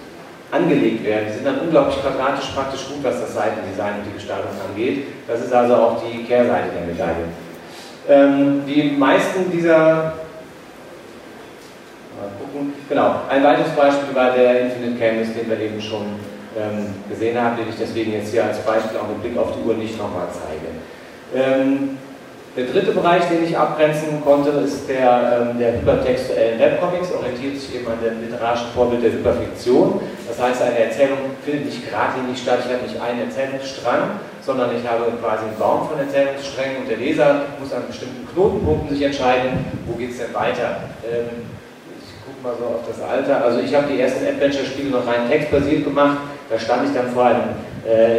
[0.51, 1.27] angelegt werden.
[1.29, 5.05] Die sind dann unglaublich quadratisch praktisch gut, was das Seitendesign und die Gestaltung angeht.
[5.27, 7.29] Das ist also auch die Kehrseite der Medaille.
[8.09, 10.17] Ähm, die meisten dieser
[12.17, 12.73] mal gucken.
[12.89, 16.17] Genau, ein weiteres Beispiel war der Infinite Canvas, den wir eben schon
[16.57, 19.61] ähm, gesehen haben, den ich deswegen jetzt hier als Beispiel auch mit Blick auf die
[19.61, 20.73] Uhr nicht nochmal zeige.
[21.35, 21.99] Ähm,
[22.55, 27.75] der dritte Bereich, den ich abgrenzen konnte, ist der ähm, der hypertextuellen Webcomics, orientiert sich
[27.75, 30.01] eben an dem literarischen Vorbild der Hyperfiktion.
[30.27, 34.87] Das heißt, eine Erzählung findet nicht geradlinig statt, ich habe nicht einen Erzählungsstrang, sondern ich
[34.87, 39.65] habe quasi einen Baum von Erzählungssträngen und der Leser muss an bestimmten Knotenpunkten sich entscheiden,
[39.85, 40.89] wo geht es denn weiter.
[41.05, 41.45] Ähm,
[42.01, 43.45] ich gucke mal so auf das Alter.
[43.45, 46.17] Also ich habe die ersten Adventure-Spiele noch rein textbasiert gemacht.
[46.49, 47.53] Da stand ich dann vor einem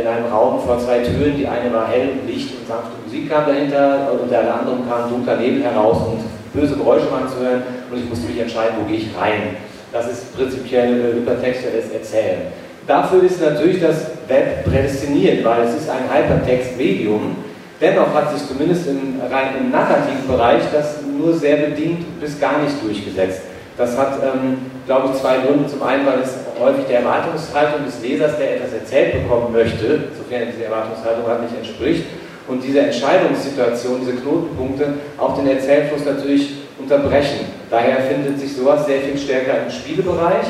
[0.01, 1.37] in einem Raum vor zwei Türen.
[1.37, 5.09] Die eine war hell und Licht und sanfte Musik kam dahinter und der andere kam
[5.11, 6.21] dunkler Nebel heraus und
[6.53, 9.57] böse Geräusche waren zu hören und ich musste mich entscheiden, wo gehe ich rein.
[9.93, 12.53] Das ist prinzipiell hypertextuelles Erzählen.
[12.87, 17.37] Dafür ist natürlich das Web prädestiniert, weil es ist ein Hypertext-Medium.
[17.81, 22.63] Dennoch hat sich zumindest im, rein im narrativen Bereich das nur sehr bedingt bis gar
[22.63, 23.43] nicht durchgesetzt.
[23.77, 25.67] Das hat, ähm, glaube ich, zwei Gründe.
[25.67, 30.49] Zum einen, weil es häufig der Erwartungshaltung des Lesers, der etwas erzählt bekommen möchte, sofern
[30.53, 32.05] diese Erwartungshaltung halt nicht entspricht,
[32.49, 37.47] und diese Entscheidungssituation, diese Knotenpunkte auch den Erzählfluss natürlich unterbrechen.
[37.71, 40.47] Daher findet sich sowas sehr viel stärker im Spielebereich.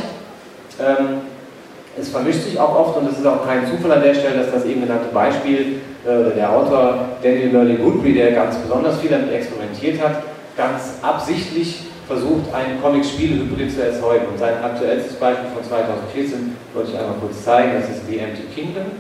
[0.80, 1.20] Ähm,
[2.00, 4.52] es vermischt sich auch oft, und es ist auch kein Zufall an der Stelle, dass
[4.52, 9.32] das eben genannte Beispiel äh, der Autor Daniel Burley Goodby, der ganz besonders viel damit
[9.32, 10.22] experimentiert hat,
[10.56, 11.80] ganz absichtlich
[12.11, 14.26] versucht, einen Comic-Spiele-Hybrid zu erzeugen.
[14.32, 18.42] Und sein aktuellstes Beispiel von 2014 wollte ich einmal kurz zeigen, das ist The Empty
[18.52, 18.90] Kingdom.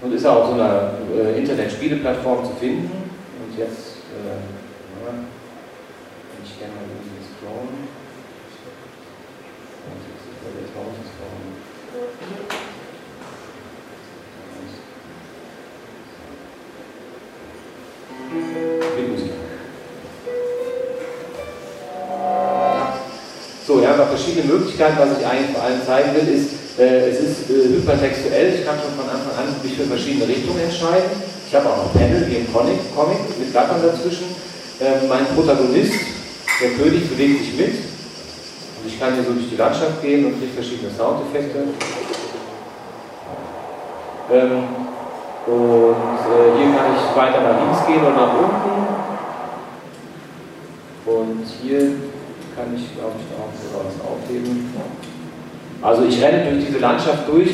[0.00, 2.88] Und ist auch so einer äh, Internet-Spiele-Plattform zu finden.
[2.88, 4.40] Und jetzt, äh,
[6.40, 7.76] ich gerne mal irgendwie scrollen.
[10.40, 11.07] So, wir haben
[24.18, 24.98] verschiedene Möglichkeiten.
[24.98, 28.54] Was ich eigentlich vor allem zeigen will, ist, äh, es ist äh, hypertextuell.
[28.58, 31.10] Ich kann schon von Anfang an mich für verschiedene Richtungen entscheiden.
[31.46, 34.34] Ich habe auch noch Panel wie im Comic, Comic mit Blattern dazwischen.
[34.80, 35.94] Ähm, mein Protagonist,
[36.60, 37.74] der König, bewegt sich mit.
[38.78, 41.58] Und ich kann hier so durch die Landschaft gehen und kriege verschiedene Soundeffekte.
[44.30, 44.62] Ähm,
[45.46, 48.76] und äh, hier kann ich weiter nach links gehen und nach unten.
[51.06, 52.07] Und hier
[52.58, 54.74] kann ich, glaube ich, auch sowas aufheben.
[55.80, 57.50] Also ich renne durch diese Landschaft durch.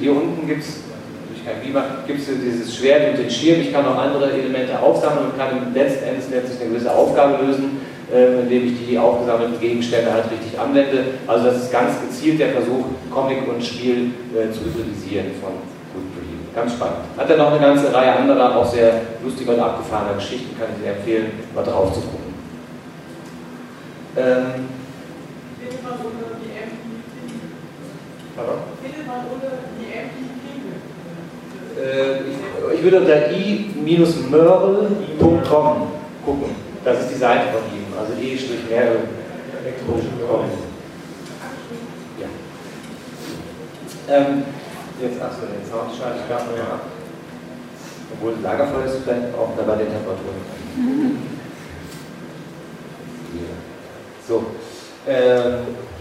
[0.00, 0.80] Hier unten gibt es,
[1.28, 3.60] durch kein Beamer, gibt es dieses Schwert und den Schirm.
[3.60, 7.76] Ich kann auch andere Elemente aufsammeln und kann letzten Endes letztlich eine gewisse Aufgabe lösen,
[8.10, 11.20] äh, indem ich die aufgesammelten Gegenstände halt richtig anwende.
[11.26, 15.52] Also das ist ganz gezielt der Versuch, Comic und Spiel äh, zu hybridisieren von
[15.92, 17.04] Good Ganz spannend.
[17.18, 20.82] Hat er noch eine ganze Reihe anderer, auch sehr lustiger und abgefahrener Geschichten, kann ich
[20.82, 22.15] sehr empfehlen, mal drauf zu gucken.
[24.16, 24.68] Ähm,
[28.82, 29.86] Findet man unter die
[31.78, 32.36] äh, ich,
[32.74, 34.16] ich würde unter i-merle.com
[36.24, 36.56] gucken.
[36.84, 37.86] Das ist die Seite von ihm.
[37.98, 39.04] Also e-merle.com.
[42.18, 42.28] Ja.
[44.16, 44.44] Ähm,
[45.02, 46.84] jetzt, achso, den Sound schalte ich gerade mal ab.
[48.14, 50.40] Obwohl das Lagerfeuer ist vielleicht auch da bei den Temperaturen.
[54.26, 54.44] So.
[55.08, 55.54] Ähm,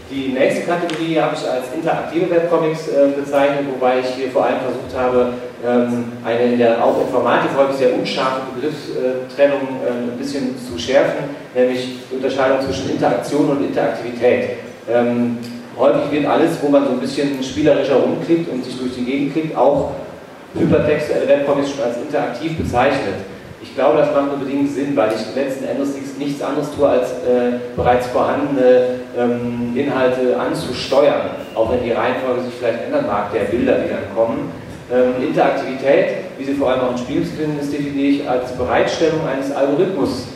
[0.09, 4.59] die nächste Kategorie habe ich als interaktive Webcomics äh, bezeichnet, wobei ich hier vor allem
[4.59, 5.33] versucht habe,
[5.65, 11.35] ähm, eine in der auch Informatik häufig sehr unscharfe Begriffstrennung äh, ein bisschen zu schärfen,
[11.55, 14.57] nämlich die Unterscheidung zwischen Interaktion und Interaktivität.
[14.91, 15.39] Ähm,
[15.77, 19.33] häufig wird alles, wo man so ein bisschen spielerischer rumklickt und sich durch die Gegend
[19.33, 19.93] klickt, auch
[20.53, 23.15] hypertextuelle Webcomics schon als interaktiv bezeichnet.
[23.75, 27.11] Ich glaube, das macht nur bedingt Sinn, weil ich letzten Endes nichts anderes tue, als
[27.11, 33.41] äh, bereits vorhandene ähm, Inhalte anzusteuern, auch wenn die Reihenfolge sich vielleicht ändern mag, der
[33.41, 34.49] Bilder, die dann kommen.
[34.89, 39.53] Ähm, Interaktivität, wie sie vor allem auch in finden ist, definiere ich als Bereitstellung eines
[39.53, 40.27] Algorithmus.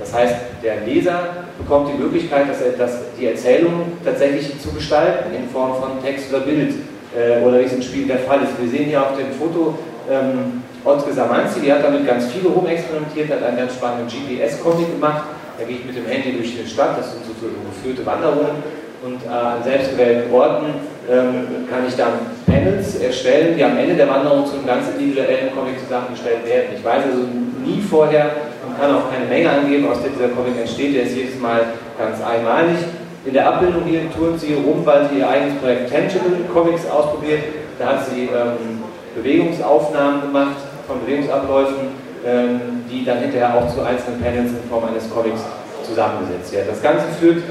[0.00, 0.34] Das heißt,
[0.64, 1.20] der Leser
[1.56, 6.34] bekommt die Möglichkeit, dass er, dass die Erzählung tatsächlich zu gestalten in Form von Text
[6.34, 6.74] oder Bild
[7.16, 8.60] äh, oder wie es im Spiel der Fall ist.
[8.60, 9.78] Wir sehen hier auf dem Foto
[10.10, 15.24] ähm, Otke Samanzi, die hat damit ganz viel rumexperimentiert, hat einen ganz spannenden GPS-Comic gemacht.
[15.58, 18.62] Da gehe ich mit dem Handy durch die Stadt, das sind so, so geführte Wanderungen.
[19.04, 20.66] Und äh, an selbstgewählten Orten
[21.10, 25.54] ähm, kann ich dann Panels erstellen, die am Ende der Wanderung zu einem ganz individuellen
[25.54, 26.74] Comic zusammengestellt werden.
[26.76, 27.22] Ich weiß also
[27.64, 28.30] nie vorher
[28.66, 30.94] und kann auch keine Menge angeben, aus der dieser Comic entsteht.
[30.94, 31.62] Der ist jedes Mal
[31.98, 32.78] ganz einmalig.
[33.24, 37.42] In der Abbildung hier turnt sie rum, weil sie ihr eigenes Projekt Tangible Comics ausprobiert.
[37.78, 38.77] Da hat sie ähm,
[39.18, 40.56] Bewegungsaufnahmen gemacht
[40.86, 41.92] von Bewegungsabläufen,
[42.26, 42.60] ähm,
[42.90, 45.42] die dann hinterher auch zu einzelnen Panels in Form eines Comics
[45.86, 46.68] zusammengesetzt werden.
[46.70, 47.42] Das Ganze führt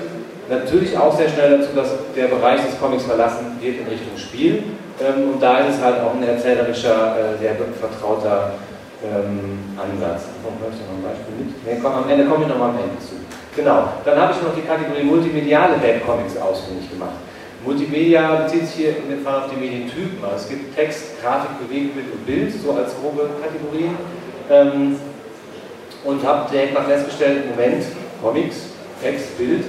[0.50, 4.64] natürlich auch sehr schnell dazu, dass der Bereich des Comics verlassen wird in Richtung Spiel.
[5.00, 8.54] Ähm, und da ist es halt auch ein erzählerischer, äh, sehr vertrauter
[9.04, 10.26] ähm, Ansatz.
[10.42, 11.50] Warum ich noch ein Beispiel mit?
[11.66, 13.22] Nee, komm, am Ende komme ich nochmal am Ende zu.
[13.56, 17.18] Genau, dann habe ich noch die Kategorie multimediale Webcomics ausfindig gemacht.
[17.66, 20.24] Multimedia bezieht sich hier in dem Fall auf die Medientypen.
[20.24, 23.96] Also es gibt Text, Grafik, Bewegtbild und Bild, so als grobe Kategorien.
[24.50, 25.00] Ähm,
[26.04, 27.84] und habe direkt mal festgestellt, Moment,
[28.22, 28.58] Comics,
[29.02, 29.66] Text, Bild,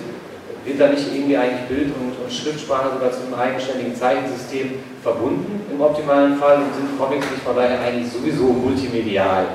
[0.64, 5.62] wird da nicht irgendwie eigentlich Bild und, und Schriftsprache sogar zu einem eigenständigen Zeichensystem verbunden
[5.70, 9.46] im optimalen Fall und sind Comics nicht von daher eigentlich sowieso multimedial.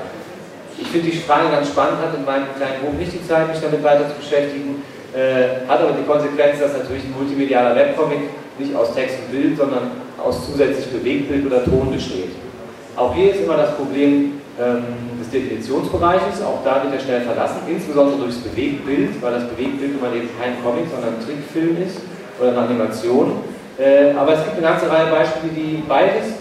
[0.76, 3.60] Ich finde die Frage ganz spannend, hat in meinem kleinen Buch nicht die Zeit, mich
[3.60, 4.82] damit weiter zu beschäftigen,
[5.14, 8.18] äh, hat aber die Konsequenz, dass natürlich ein multimedialer Webcomic
[8.58, 12.30] nicht aus Text und Bild, sondern aus zusätzlich Bewegtbild oder Ton besteht.
[12.96, 14.84] Auch hier ist immer das Problem ähm,
[15.20, 20.14] des Definitionsbereiches, auch da wird er schnell verlassen, insbesondere durchs Bewegtbild, weil das Bewegtbild immer
[20.14, 21.98] eben kein Comic, sondern ein Trickfilm ist
[22.40, 23.42] oder eine Animation.
[23.78, 26.38] Äh, aber es gibt eine ganze Reihe Beispiele, die beides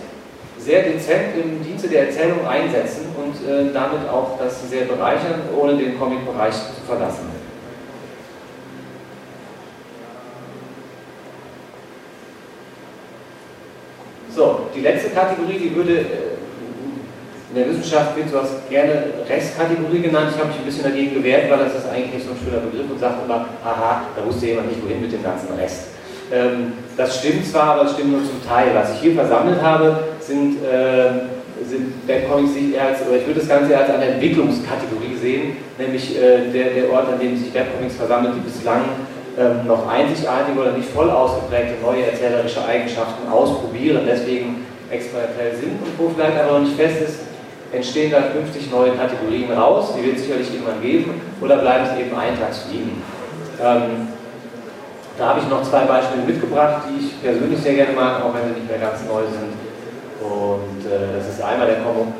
[0.59, 5.75] sehr dezent im Dienste der Erzählung einsetzen und äh, damit auch das sehr bereichern, ohne
[5.75, 7.32] den Comic-Bereich zu verlassen.
[14.35, 16.33] So, die letzte Kategorie, die würde äh,
[17.53, 20.31] in der Wissenschaft wird sowas gerne Restkategorie genannt.
[20.33, 22.65] Ich habe mich ein bisschen dagegen gewehrt, weil das ist eigentlich nicht so ein schöner
[22.65, 25.93] Begriff und sagt immer, aha, da wusste jemand nicht, wohin mit dem ganzen Rest.
[26.33, 28.73] Ähm, das stimmt zwar, aber es stimmt nur zum Teil.
[28.73, 31.29] Was ich hier versammelt habe, sind, äh,
[31.69, 35.57] sind Webcomics, die ich eher als, oder ich würde das Ganze als eine Entwicklungskategorie sehen,
[35.77, 38.81] nämlich äh, der, der Ort, an dem sich Webcomics versammeln, die bislang
[39.37, 45.97] ähm, noch einzigartige oder nicht voll ausgeprägte neue erzählerische Eigenschaften ausprobieren, deswegen experimentell sind und
[45.97, 47.19] wo vielleicht aber noch nicht fest ist,
[47.71, 51.99] entstehen da 50 neue Kategorien raus, die wird es sicherlich irgendwann geben, oder bleiben es
[51.99, 53.01] eben Eintagsfliegen.
[53.59, 54.07] Ähm,
[55.17, 58.53] da habe ich noch zwei Beispiele mitgebracht, die ich persönlich sehr gerne mag, auch wenn
[58.53, 59.53] sie nicht mehr ganz neu sind.
[60.21, 61.77] Und äh, das ist einmal der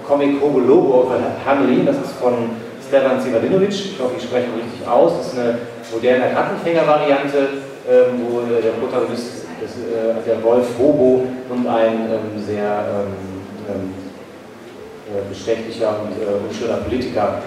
[0.08, 2.50] Comic Hobo Logo von Hamelin, das ist von
[2.88, 5.14] Stefan Sivadinovic, ich hoffe, ich spreche ihn richtig aus.
[5.18, 5.58] Das ist eine
[5.92, 7.38] moderne Rattenfänger-Variante,
[7.90, 12.86] ähm, wo äh, der Protagonist, das, äh, der Wolf Hobo und ein ähm, sehr
[13.68, 13.94] ähm,
[15.08, 16.16] äh, bestechlicher und
[16.50, 17.42] unschöner Politiker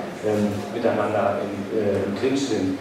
[0.75, 2.79] miteinander im, Clinch sind.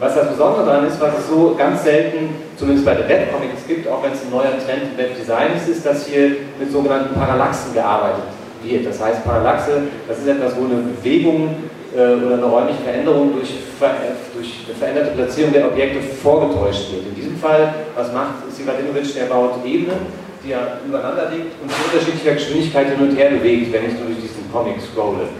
[0.00, 3.88] Was das Besondere daran ist, was es so ganz selten, zumindest bei der Webcomics gibt,
[3.88, 7.72] auch wenn es ein neuer Trend im Webdesign ist, ist, dass hier mit sogenannten Parallaxen
[7.72, 8.24] gearbeitet
[8.62, 8.86] wird.
[8.86, 11.56] Das heißt, Parallaxe, das ist etwas, wo eine Bewegung
[11.94, 17.06] oder eine räumliche Veränderung durch, durch eine veränderte Platzierung der Objekte vorgetäuscht wird.
[17.06, 19.14] In diesem Fall, was macht Sivadinovic?
[19.14, 23.72] Der baut Ebenen die ja übereinander liegt und zu unterschiedlicher Geschwindigkeit hin und her bewegt,
[23.72, 25.32] wenn ich durch diesen Comic scrolle,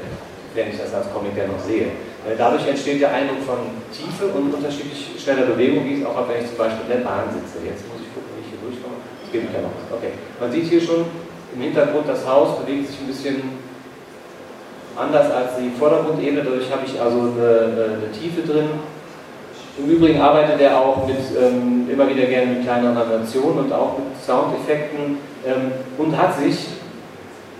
[0.54, 1.92] wenn ich das als Comic ja noch sehe.
[2.24, 6.48] Dadurch entsteht der Eindruck von Tiefe und unterschiedlich schneller Bewegung, wie es auch wenn ich
[6.48, 7.60] zum Beispiel in der Bahn sitze.
[7.60, 8.96] Jetzt muss ich gucken, wie ich hier durchkomme.
[9.20, 9.76] Das geht ja noch.
[9.92, 10.16] Okay.
[10.40, 11.04] Man sieht hier schon
[11.52, 13.36] im Hintergrund, das Haus bewegt sich ein bisschen
[14.96, 16.42] anders als die Vordergrundebene.
[16.42, 18.68] Dadurch habe ich also eine, eine Tiefe drin
[19.76, 23.98] im Übrigen arbeitet er auch mit, ähm, immer wieder gerne mit kleineren Animationen und auch
[23.98, 26.66] mit Soundeffekten ähm, und hat sich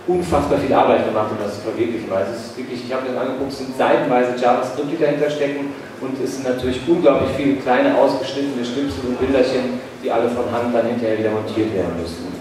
[0.07, 2.09] unfassbar viel Arbeit gemacht, um das zu verwirklichen.
[2.09, 5.73] Weil es ist wirklich, ich habe mir angeguckt, es sind seitenweise JavaScript, die dahinter stecken
[5.99, 10.73] und es sind natürlich unglaublich viele kleine ausgeschnittene Schnipsel und Bilderchen, die alle von Hand
[10.73, 12.31] dann hinterher wieder montiert werden müssen.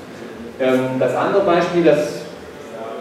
[0.60, 2.23] Ähm, das andere Beispiel, das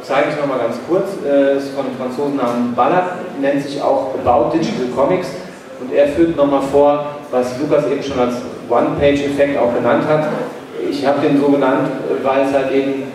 [0.04, 4.12] zeige ich nochmal ganz kurz, äh, ist von einem Franzosen namens Ballack, nennt sich auch
[4.24, 5.30] About Digital Comics
[5.80, 8.36] und er führt nochmal vor, was Lukas eben schon als
[8.70, 10.28] One-Page-Effekt auch genannt hat.
[10.90, 11.90] Ich habe den so genannt,
[12.24, 13.12] weil es halt eben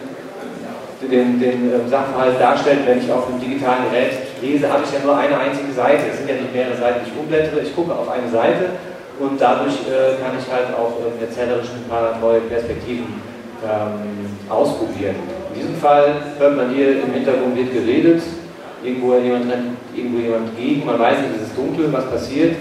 [1.03, 4.13] den, den ähm, Sachverhalt darstellt, wenn ich auf einem digitalen Gerät
[4.43, 6.11] lese, habe ich ja nur eine einzige Seite.
[6.11, 7.61] Es sind ja nicht mehrere Seiten, ich umblättere.
[7.61, 8.71] Ich gucke auf eine Seite
[9.21, 13.21] und dadurch äh, kann ich halt auch äh, erzählerisch ein paar neue Perspektiven
[13.63, 15.17] ähm, ausprobieren.
[15.59, 18.23] In diesem Fall hört man hier im Hintergrund wird geredet,
[18.85, 22.55] irgendwo jemand rennt irgendwo jemand gegen, man weiß nicht, es ist dunkel, was passiert.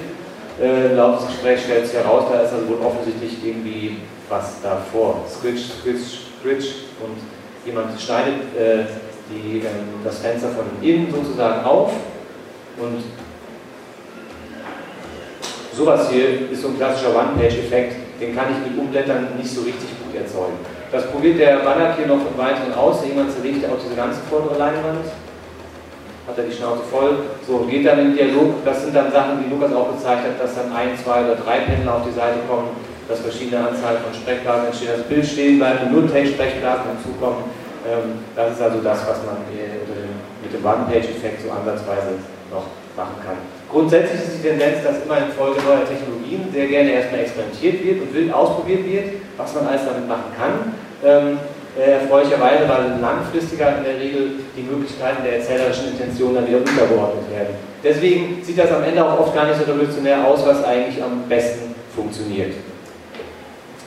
[0.60, 5.24] Äh, Laufe des Gesprächs stellt sich heraus, da ist also wohl offensichtlich irgendwie was davor.
[5.30, 6.66] Switch, Switch, Switch
[7.04, 7.18] und
[7.68, 8.86] jemand schneidet äh,
[9.30, 9.66] die, äh,
[10.04, 11.92] das Fenster von innen sozusagen auf
[12.80, 13.04] und
[15.72, 19.90] sowas hier ist so ein klassischer One-Page-Effekt, den kann ich mit Umblättern nicht so richtig
[20.04, 20.77] gut erzeugen.
[20.92, 23.06] Das probiert der Ballack hier noch im Weiteren aus.
[23.06, 25.06] Jemand zerlegt ja auch diese ganze vordere Leinwand
[26.28, 28.60] hat er die Schnauze voll, so geht dann in Dialog.
[28.66, 31.64] Das sind dann Sachen, die Lukas auch gezeigt hat, dass dann ein, zwei oder drei
[31.64, 32.76] Pendler auf die Seite kommen,
[33.08, 37.48] dass verschiedene Anzahl von Sprechblasen entstehen, das Bild stehen bleibt und nur Text-Sprechblasen hinzukommen.
[37.88, 42.20] Ähm, das ist also das, was man mit dem One-Page-Effekt so ansatzweise
[42.52, 42.68] noch
[43.00, 43.40] machen kann.
[43.72, 48.14] Grundsätzlich ist die Tendenz, dass immer infolge neuer Technologien sehr gerne erstmal experimentiert wird und
[48.14, 49.08] wild ausprobiert wird,
[49.38, 50.74] was man alles damit machen kann.
[51.06, 51.40] Ähm,
[51.78, 57.30] äh, erfreulicherweise, weil langfristiger in der Regel die Möglichkeiten der erzählerischen Intention dann wieder untergeordnet
[57.32, 57.54] werden.
[57.84, 61.30] Deswegen sieht das am Ende auch oft gar nicht so revolutionär aus, was eigentlich am
[61.30, 62.54] besten funktioniert.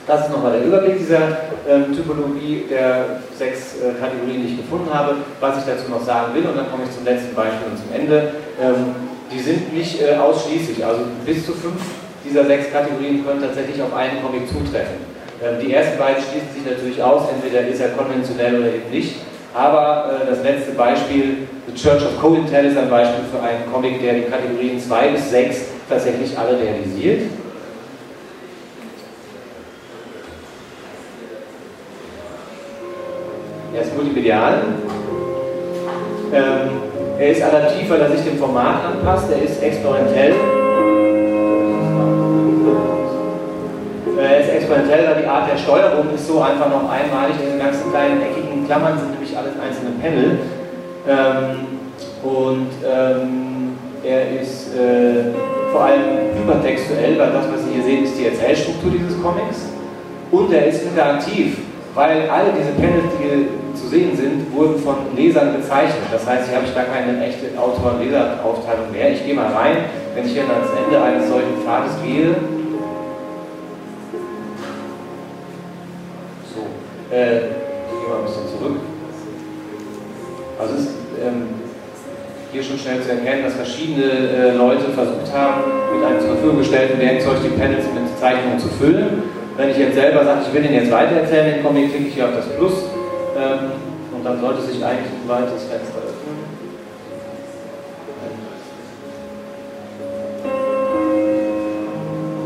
[0.07, 1.39] Das ist nochmal der Überblick dieser
[1.69, 5.17] ähm, Typologie der sechs äh, Kategorien, die ich gefunden habe.
[5.41, 7.93] Was ich dazu noch sagen will, und dann komme ich zum letzten Beispiel und zum
[7.95, 8.35] Ende.
[8.61, 8.95] Ähm,
[9.33, 11.81] die sind nicht äh, ausschließlich, also bis zu fünf
[12.25, 15.10] dieser sechs Kategorien können tatsächlich auf einen Comic zutreffen.
[15.43, 19.17] Ähm, die ersten beiden schließen sich natürlich aus, entweder ist er konventionell oder eben nicht.
[19.55, 24.03] Aber äh, das letzte Beispiel, The Church of Cointel, ist ein Beispiel für einen Comic,
[24.03, 27.23] der die Kategorien 2 bis 6 tatsächlich alle realisiert.
[33.75, 34.63] Er ist multimedial.
[36.35, 36.71] Ähm,
[37.19, 39.31] er ist adaptiv, weil er sich dem Format anpasst.
[39.33, 40.35] Er ist experimentell.
[44.71, 44.87] Weil
[45.21, 47.35] die Art der Steuerung ist so einfach noch einmalig.
[47.45, 50.39] Diese ganzen kleinen eckigen Klammern sind nämlich alles einzelne Panel.
[51.09, 51.81] Ähm,
[52.23, 55.35] und ähm, er ist äh,
[55.73, 59.75] vor allem hypertextuell, weil das, was Sie hier sehen, ist die Erzählstruktur dieses Comics.
[60.31, 61.59] Und er ist interaktiv,
[61.95, 66.07] weil alle diese Panels, die zu sehen sind, wurden von Lesern bezeichnet.
[66.13, 69.11] Das heißt, hier habe ich gar keine echte Autor-Leser-Aufteilung mehr.
[69.11, 72.37] Ich gehe mal rein, wenn ich hier ans Ende eines solchen Pfades gehe,
[77.11, 78.79] Äh, ich gehe mal ein bisschen zurück.
[80.61, 81.59] Also es ist ähm,
[82.53, 86.59] hier schon schnell zu erkennen, dass verschiedene äh, Leute versucht haben, mit einem zur Verfügung
[86.59, 89.25] gestellten Werkzeug die Panels mit Zeichnungen zu füllen.
[89.57, 92.27] Wenn ich jetzt selber sage, ich will den jetzt weitererzählen, den Comic, klicke ich hier
[92.27, 92.73] auf das Plus
[93.37, 93.75] ähm,
[94.15, 96.39] und dann sollte sich eigentlich ein weiteres Fenster öffnen.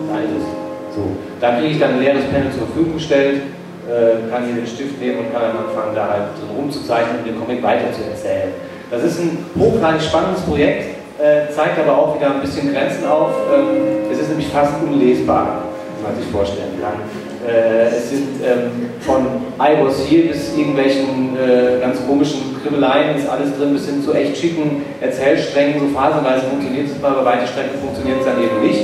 [0.09, 0.97] Da ist es.
[0.97, 1.03] So.
[1.41, 3.43] Da kriege ich dann ein leeres Panel zur Verfügung gestellt
[3.89, 7.39] äh, kann hier den Stift nehmen und kann dann anfangen, da halt rumzuzeichnen und den
[7.39, 8.53] Comic weiterzuerzählen.
[8.91, 13.32] Das ist ein hochgradig spannendes Projekt, äh, zeigt aber auch wieder ein bisschen Grenzen auf.
[13.53, 15.64] Ähm, es ist nämlich fast unlesbar,
[15.99, 17.01] wie man sich vorstellen kann.
[17.47, 19.26] Äh, es sind ähm, von
[19.61, 24.14] I was here bis irgendwelchen äh, ganz komischen Kribbeleien ist alles drin, bis hin zu
[24.14, 25.80] echt schicken Erzählsträngen.
[25.80, 28.80] So phasenweise funktioniert es mal, aber weite Strecken funktioniert es dann eben nicht.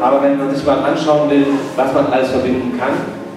[0.00, 2.92] Aber wenn man sich mal anschauen will, was man alles verbinden kann,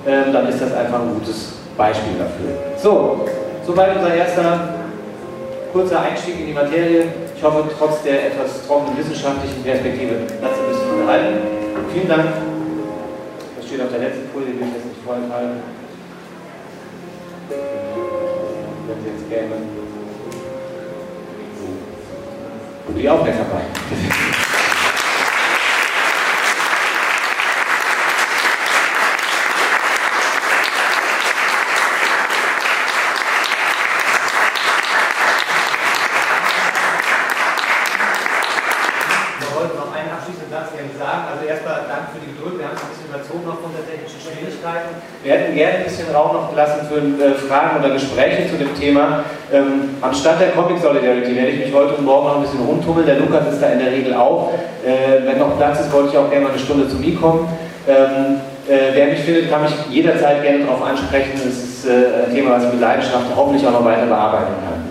[0.08, 2.80] ähm, dann ist das einfach ein gutes Beispiel dafür.
[2.82, 3.26] So,
[3.66, 4.70] soweit unser erster
[5.74, 7.08] kurzer Einstieg in die Materie.
[7.36, 11.38] Ich hoffe, trotz der etwas trockenen wissenschaftlichen Perspektive hat es ein bisschen unterhalten.
[11.94, 12.26] Vielen Dank.
[13.58, 15.58] Das steht auf der letzten Folie, die will ich jetzt nicht vorenthalten.
[17.50, 19.56] Wenn Sie jetzt gerne.
[22.88, 22.94] So.
[22.94, 23.66] Die Aufmerksamkeit.
[45.28, 45.84] Wir hätten gerne ein
[46.58, 49.24] gelassen für äh, Fragen oder Gespräche zu dem Thema.
[49.54, 53.06] Ähm, anstatt der Comic Solidarity werde ich mich heute und morgen noch ein bisschen rumtummeln.
[53.06, 54.54] Der Lukas ist da in der Regel auch.
[54.84, 57.48] Äh, wenn noch Platz ist, wollte ich auch gerne mal eine Stunde zu mir kommen.
[57.88, 61.34] Ähm, äh, wer mich findet, kann mich jederzeit gerne darauf ansprechen.
[61.36, 64.88] Das ist äh, ein Thema, was ich mit Leidenschaft hoffentlich auch noch weiter bearbeiten kann.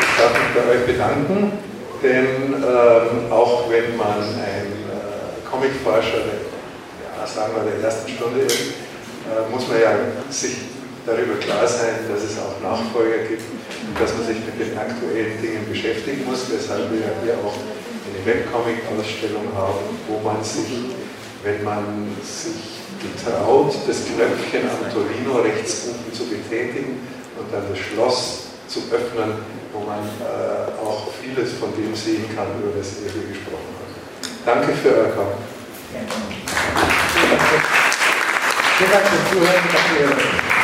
[0.00, 1.52] Ich darf mich bei euch bedanken.
[2.00, 4.77] Denn ähm, auch wenn man ein
[5.50, 8.76] Comicforscher, ja, sagen wir, der ersten Stunde ist,
[9.26, 9.92] äh, muss man ja
[10.30, 10.56] sich
[11.04, 15.40] darüber klar sein, dass es auch Nachfolger gibt und dass man sich mit den aktuellen
[15.40, 20.92] Dingen beschäftigen muss, weshalb wir hier auch eine Webcomic-Ausstellung haben, wo man sich,
[21.42, 27.00] wenn man sich getraut, das Knöpfchen am Torino rechts unten zu betätigen
[27.38, 29.40] und dann das Schloss zu öffnen,
[29.72, 33.77] wo man äh, auch vieles von dem sehen kann, über das ihr hier gesprochen habt.
[34.48, 35.34] Danke für euer Kommen.
[38.78, 40.57] Vielen Dank fürs Zuhören.